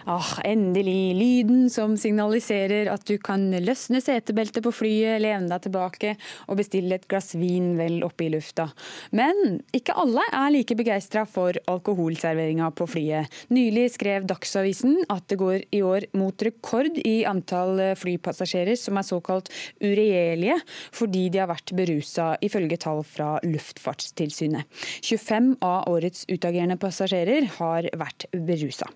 [0.09, 1.15] Ah, endelig.
[1.19, 6.13] Lyden som signaliserer at du kan løsne setebeltet på flyet, lene deg tilbake
[6.47, 8.69] og bestille et glass vin vel oppe i lufta.
[9.11, 13.27] Men ikke alle er like begeistra for alkoholserveringa på flyet.
[13.51, 19.09] Nylig skrev Dagsavisen at det går i år mot rekord i antall flypassasjerer som er
[19.09, 19.51] såkalt
[19.83, 20.55] uregjerlige
[20.95, 24.71] fordi de har vært berusa, ifølge tall fra Luftfartstilsynet.
[25.03, 28.87] 25 av årets utagerende passasjerer har vært berusa.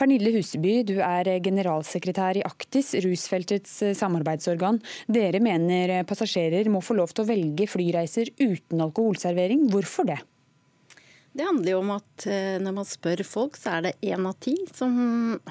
[0.00, 4.78] Pernille Hus Huseby, du er generalsekretær i Aktis, rusfeltets eh, samarbeidsorgan.
[5.10, 9.66] Dere mener passasjerer må få lov til å velge flyreiser uten alkoholservering.
[9.72, 10.20] Hvorfor det?
[11.36, 14.38] Det handler jo om at eh, når man spør folk, så er det én av
[14.40, 14.94] ti som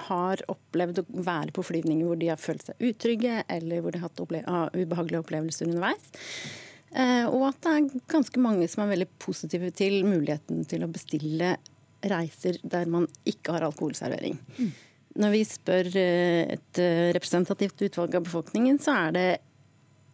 [0.07, 3.99] har opplevd å være på flyvninger hvor de har følt seg utrygge, eller hvor de
[3.99, 4.41] har hatt opple
[4.79, 6.07] ubehagelige opplevelser underveis.
[6.95, 10.93] Eh, og at det er ganske mange som er veldig positive til muligheten til å
[10.95, 11.57] bestille
[12.03, 14.37] reiser der man ikke har alkoholservering.
[14.57, 14.71] Mm.
[15.21, 19.29] Når vi spør eh, et eh, representativt utvalg av befolkningen, så er det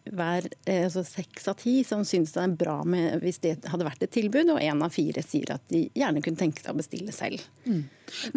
[0.10, 3.88] hver eh, altså seks av ti som syns det er bra med, hvis det hadde
[3.88, 6.80] vært et tilbud, og én av fire sier at de gjerne kunne tenke seg å
[6.80, 7.44] bestille selv.
[7.66, 7.84] Mm.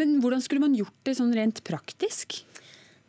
[0.00, 2.42] Men hvordan skulle man gjort det sånn rent praktisk?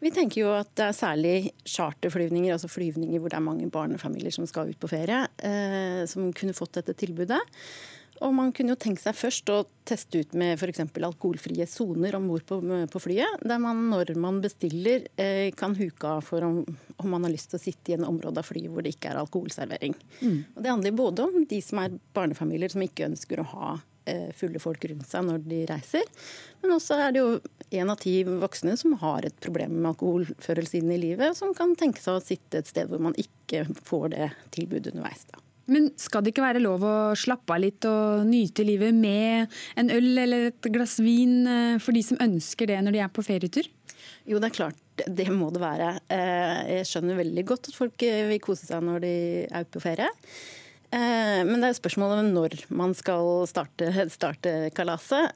[0.04, 1.36] Vi tenker jo at det er særlig
[1.72, 6.34] charterflyvninger, altså flyvninger hvor det er mange barnefamilier som skal ut på ferie, eh, som
[6.36, 7.40] kunne fått dette tilbudet.
[8.24, 9.58] Og man kunne jo tenkt seg først å
[9.88, 10.80] teste ut med f.eks.
[11.04, 12.60] alkoholfrie soner om bord på,
[12.92, 16.62] på, flyet, der man når man bestiller eh, kan huke av for om,
[16.96, 19.12] om, man har lyst til å sitte i en område av flyet hvor det ikke
[19.12, 19.98] er alkoholservering.
[20.22, 20.40] Mm.
[20.56, 23.76] Og Det handler både om de som er barnefamilier som ikke ønsker å ha
[24.10, 26.08] eh, fulle folk rundt seg når de reiser,
[26.64, 27.40] men også er det jo
[27.82, 31.76] en av ti voksne som har et problem med alkoholførelse inn i livet, som kan
[31.78, 35.28] tenke seg å sitte et sted hvor man ikke får det tilbudet underveis.
[35.34, 35.45] da.
[35.72, 39.90] Men skal det ikke være lov å slappe av litt og nyte livet med en
[39.94, 43.26] øl eller et glass vin eh, for de som ønsker det når de er på
[43.26, 43.70] ferietur?
[44.30, 44.82] Jo, det er klart.
[44.96, 45.90] Det må det være.
[46.14, 49.16] Eh, jeg skjønner veldig godt at folk eh, vil kose seg når de
[49.50, 50.12] er på ferie.
[50.96, 55.34] Men det er jo spørsmålet om når man skal starte, starte kalaset.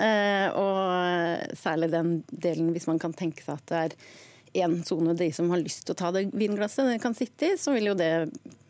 [0.55, 3.95] Og særlig den delen hvis man kan tenke seg at det er
[4.54, 7.58] én sone de som har lyst til å ta det vinglasset, det kan sitte i,
[7.60, 8.12] så vil jo det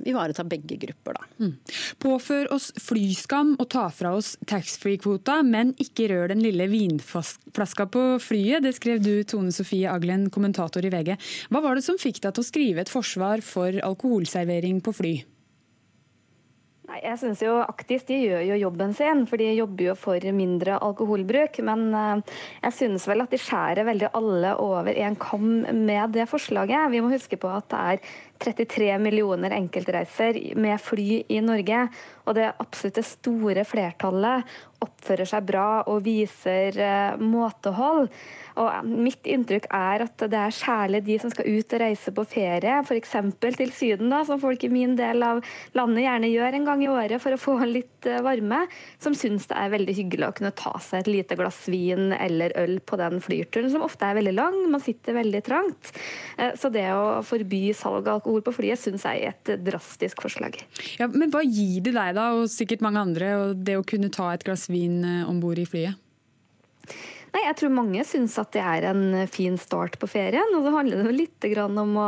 [0.08, 1.28] ivareta begge grupper, da.
[1.44, 1.56] Mm.
[2.00, 8.06] Påfør oss flyskam og ta fra oss taxfree-kvota, men ikke rør den lille vinflaska på
[8.24, 8.64] flyet.
[8.66, 11.16] Det skrev du, Tone Sofie Aglen, kommentator i VG.
[11.52, 15.18] Hva var det som fikk deg til å skrive et forsvar for alkoholservering på fly?
[16.90, 20.24] Nei, jeg synes jo Aktis de gjør jo jobben sin, for de jobber jo for
[20.34, 21.60] mindre alkoholbruk.
[21.68, 25.46] Men eh, jeg synes vel at de skjærer veldig alle over en kam
[25.84, 26.90] med det forslaget.
[26.90, 31.88] Vi må huske på at det er 33 millioner enkeltreiser med fly i Norge.
[32.30, 34.48] Og det absolutt store flertallet
[34.80, 38.08] oppfører seg bra og viser uh, måtehold.
[38.60, 42.26] Og mitt inntrykk er at det er særlig de som skal ut og reise på
[42.28, 43.16] ferie, f.eks.
[43.40, 45.42] til Syden, da, som folk i min del av
[45.76, 48.62] landet gjerne gjør en gang i året for å få litt uh, varme,
[49.04, 52.56] som syns det er veldig hyggelig å kunne ta seg et lite glass vin eller
[52.62, 54.62] øl på den flyturen, som ofte er veldig lang.
[54.72, 55.92] Man sitter veldig trangt.
[56.60, 60.22] Så det å forby salg av alkohol alkohol på flyet, syns jeg er et drastisk
[60.22, 60.60] forslag.
[61.00, 64.32] Ja, men hva gir det deg, da, og sikkert mange andre, det å kunne ta
[64.34, 65.98] et glass vin eh, om bord i flyet?
[67.30, 70.56] Nei, Jeg tror mange syns at det er en fin start på ferien.
[70.58, 72.08] Og så handler det jo litt om å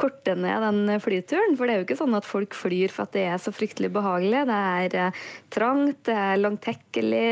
[0.00, 1.56] korte ned den flyturen.
[1.56, 3.90] For det er jo ikke sånn at folk flyr for at det er så fryktelig
[3.94, 4.42] behagelig.
[4.50, 7.30] Det er eh, trangt, det er langtekkelig,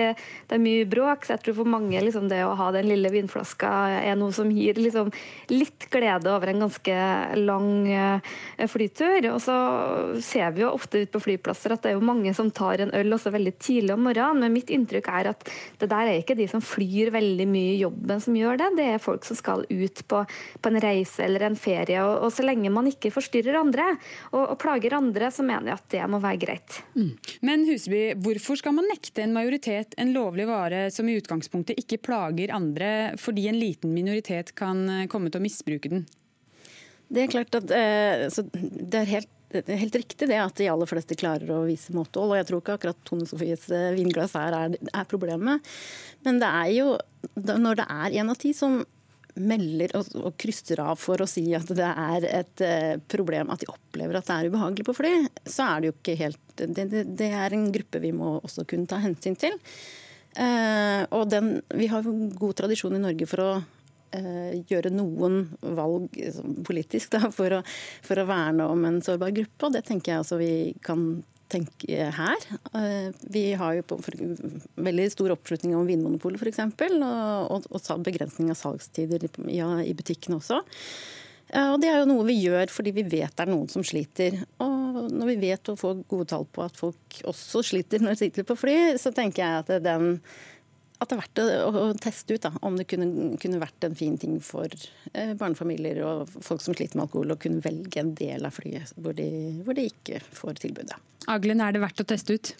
[0.48, 1.26] det er mye bråk.
[1.26, 4.48] Så jeg tror for mange liksom, det å ha den lille vinflaska er noe som
[4.54, 5.12] gir liksom,
[5.52, 6.96] litt glede over en ganske
[7.42, 8.32] lang eh,
[8.72, 9.30] flytur.
[9.34, 9.58] Og så
[10.24, 12.94] ser vi jo ofte ut på flyplasser at det er jo mange som tar en
[12.96, 14.46] øl også veldig tidlig om morgenen.
[14.46, 15.48] Men mitt inntrykk er at
[15.78, 18.70] det der er ikke de som flyr veldig veldig mye i jobben som gjør det.
[18.78, 20.22] Det er folk som skal ut på,
[20.62, 22.00] på en reise eller en ferie.
[22.04, 23.90] Og, og, så lenge man ikke forstyrrer andre
[24.32, 26.80] og, og, plager andre, så mener jeg at det må være greit.
[26.98, 27.12] Mm.
[27.46, 32.00] Men Huseby, hvorfor skal man nekte en majoritet en lovlig vare som i utgangspunktet ikke
[32.08, 36.06] plager andre, fordi en liten minoritet kan komme til å misbruke den?
[37.08, 40.68] Det er klart at eh, det er helt det er helt riktig det at de
[40.68, 42.34] aller fleste klarer å vise måtehold.
[42.34, 45.64] Og jeg tror ikke akkurat Tone Sofies eh, vinglass her er, er, problemet.
[46.26, 46.94] Men det er jo
[47.38, 48.82] når det er én av ti som
[49.38, 53.60] melder og, og, krysser av for å si at det er et uh, problem at
[53.62, 55.12] de opplever at det er ubehagelig på fly,
[55.46, 58.64] så er det jo ikke helt Det, det, det er en gruppe vi må også
[58.66, 59.54] kunne ta hensyn til.
[60.34, 63.77] Uh, og den, vi har god tradisjon i Norge for å Eh,
[64.68, 65.42] gjøre noen
[65.76, 66.14] valg
[66.66, 67.64] politisk da, for, å,
[68.04, 69.68] for, å, verne om en sårbar gruppe.
[69.68, 70.52] Og det tenker jeg altså vi
[70.84, 71.10] kan
[71.48, 72.48] tenke her.
[72.76, 74.00] Eh, vi har jo på
[74.76, 76.60] veldig stor oppslutning om Vinmonopolet f.eks.
[76.68, 80.62] Og, og, og begrensning av salgstider i, i butikkene også.
[81.48, 84.36] Og Det er jo noe vi gjør fordi vi vet det er noen som sliter.
[84.60, 88.26] Og når vi vet og får gode tall på at folk også sliter når de
[88.26, 90.18] sitter på fly, så tenker jeg at den
[90.98, 93.96] at det er verdt å, å teste ut da, om det kunne, kunne, vært en
[93.98, 94.66] fin ting for
[95.12, 98.94] eh, barnefamilier og folk som sliter med alkohol, å kunne velge en del av flyet
[98.98, 99.28] hvor de,
[99.66, 100.98] hvor de ikke får tilbudet.
[101.30, 102.54] Aglen, er det verdt å teste ut?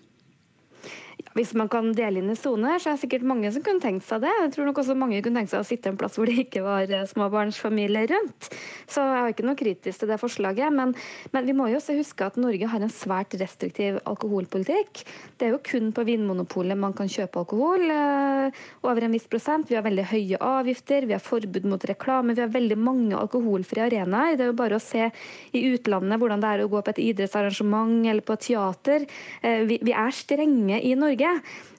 [1.39, 4.03] Hvis man kan dele inn i soner, så er det sikkert mange som kunne tenkt
[4.09, 4.32] seg det.
[4.41, 6.64] Jeg tror nok også mange kunne tenkt seg å sitte en plass hvor det ikke
[6.64, 8.49] var eh, småbarnsfamilier rundt.
[8.91, 10.74] Så jeg har ikke noe kritisk til det forslaget.
[10.74, 10.95] Men,
[11.30, 15.05] men, vi må jo også huske at Norge har en svært restriktiv alkoholpolitikk.
[15.39, 19.70] Det er jo kun på Vinmonopolet man kan kjøpe alkohol eh, over en viss prosent.
[19.70, 23.86] Vi har veldig høye avgifter, vi har forbud mot reklame, vi har veldig mange alkoholfrie
[23.86, 24.34] arenaer.
[24.34, 25.07] Det er jo bare å se
[25.55, 29.07] i utlandet hvordan det er å gå på et idrettsarrangement eller på et teater.
[29.39, 31.28] Eh, vi, vi er strenge i Norge.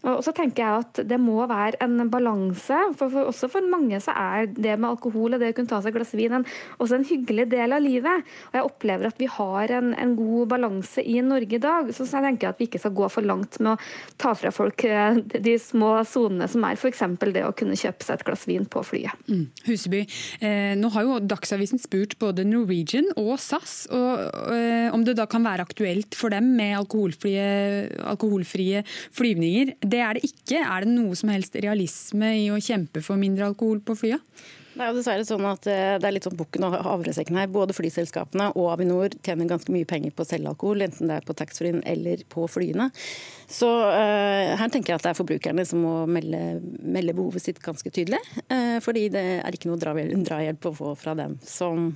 [0.07, 2.77] Og så tenker jeg at Det må være en balanse.
[2.95, 5.81] For, for, også for mange så er det med alkohol og det å kunne ta
[5.83, 6.45] seg et glass vin en,
[6.79, 8.29] også en hyggelig del av livet.
[8.51, 11.91] Og Jeg opplever at vi har en, en god balanse i Norge i dag.
[11.95, 13.89] Så jeg tenker at vi ikke skal gå for langt med å
[14.21, 17.03] ta fra folk eh, de små sonene som er f.eks.
[17.27, 19.27] det å kunne kjøpe seg et glass vin på flyet.
[19.27, 19.45] Mm.
[19.67, 20.05] Huseby,
[20.39, 25.27] eh, nå har jo Dagsavisen spurt både Norwegian og SAS og, eh, om det da
[25.29, 27.43] kan være aktuelt for dem med alkoholfrie,
[28.15, 29.38] alkoholfrie flyvninger.
[29.39, 30.61] Det er det ikke.
[30.61, 34.19] Er det noe som helst realisme i å kjempe for mindre alkohol på flya?
[34.79, 37.49] Det er dessverre sånn at eh, det er litt sånn bukken og havresekken her.
[37.51, 41.25] Både flyselskapene og Avinor tjener ganske mye penger på å selge alkohol, enten det er
[41.27, 42.87] på taxfree eller på flyene.
[43.49, 47.59] Så uh, her tenker jeg at det er forbrukerne som må melde, melde behovet sitt
[47.65, 48.21] ganske tydelig.
[48.47, 51.89] Uh, fordi det er ikke noe drahjelp å få fra dem som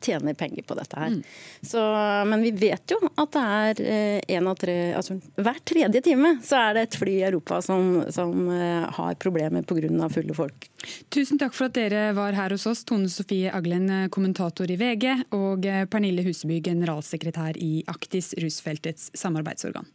[0.00, 1.14] tjener penger på dette her.
[1.14, 1.22] Mm.
[1.62, 1.82] Så,
[2.30, 3.82] men vi vet jo at det er
[4.26, 8.02] eh, av tre altså Hver tredje time så er det et fly i Europa som,
[8.12, 10.08] som eh, har problemer pga.
[10.12, 10.68] fulle folk.
[11.12, 15.26] Tusen takk for at dere var her hos oss, Tone Sofie Aglen, kommentator i VG,
[15.36, 19.88] og Pernille Huseby, generalsekretær i Aktis, rusfeltets samarbeidsorgan.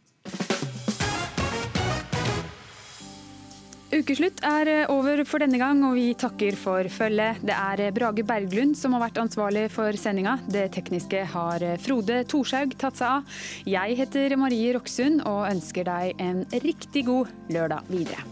[3.86, 7.38] Ukeslutt er eh, over for denne gang, og vi takker for følget.
[7.46, 10.40] Det er eh, Brage Berglund som har vært ansvarlig for sendinga.
[10.50, 13.38] Det tekniske har eh, Frode Thorshaug tatt seg av.
[13.70, 18.26] Jeg heter Marie Roksund og ønsker deg en riktig god lørdag videre.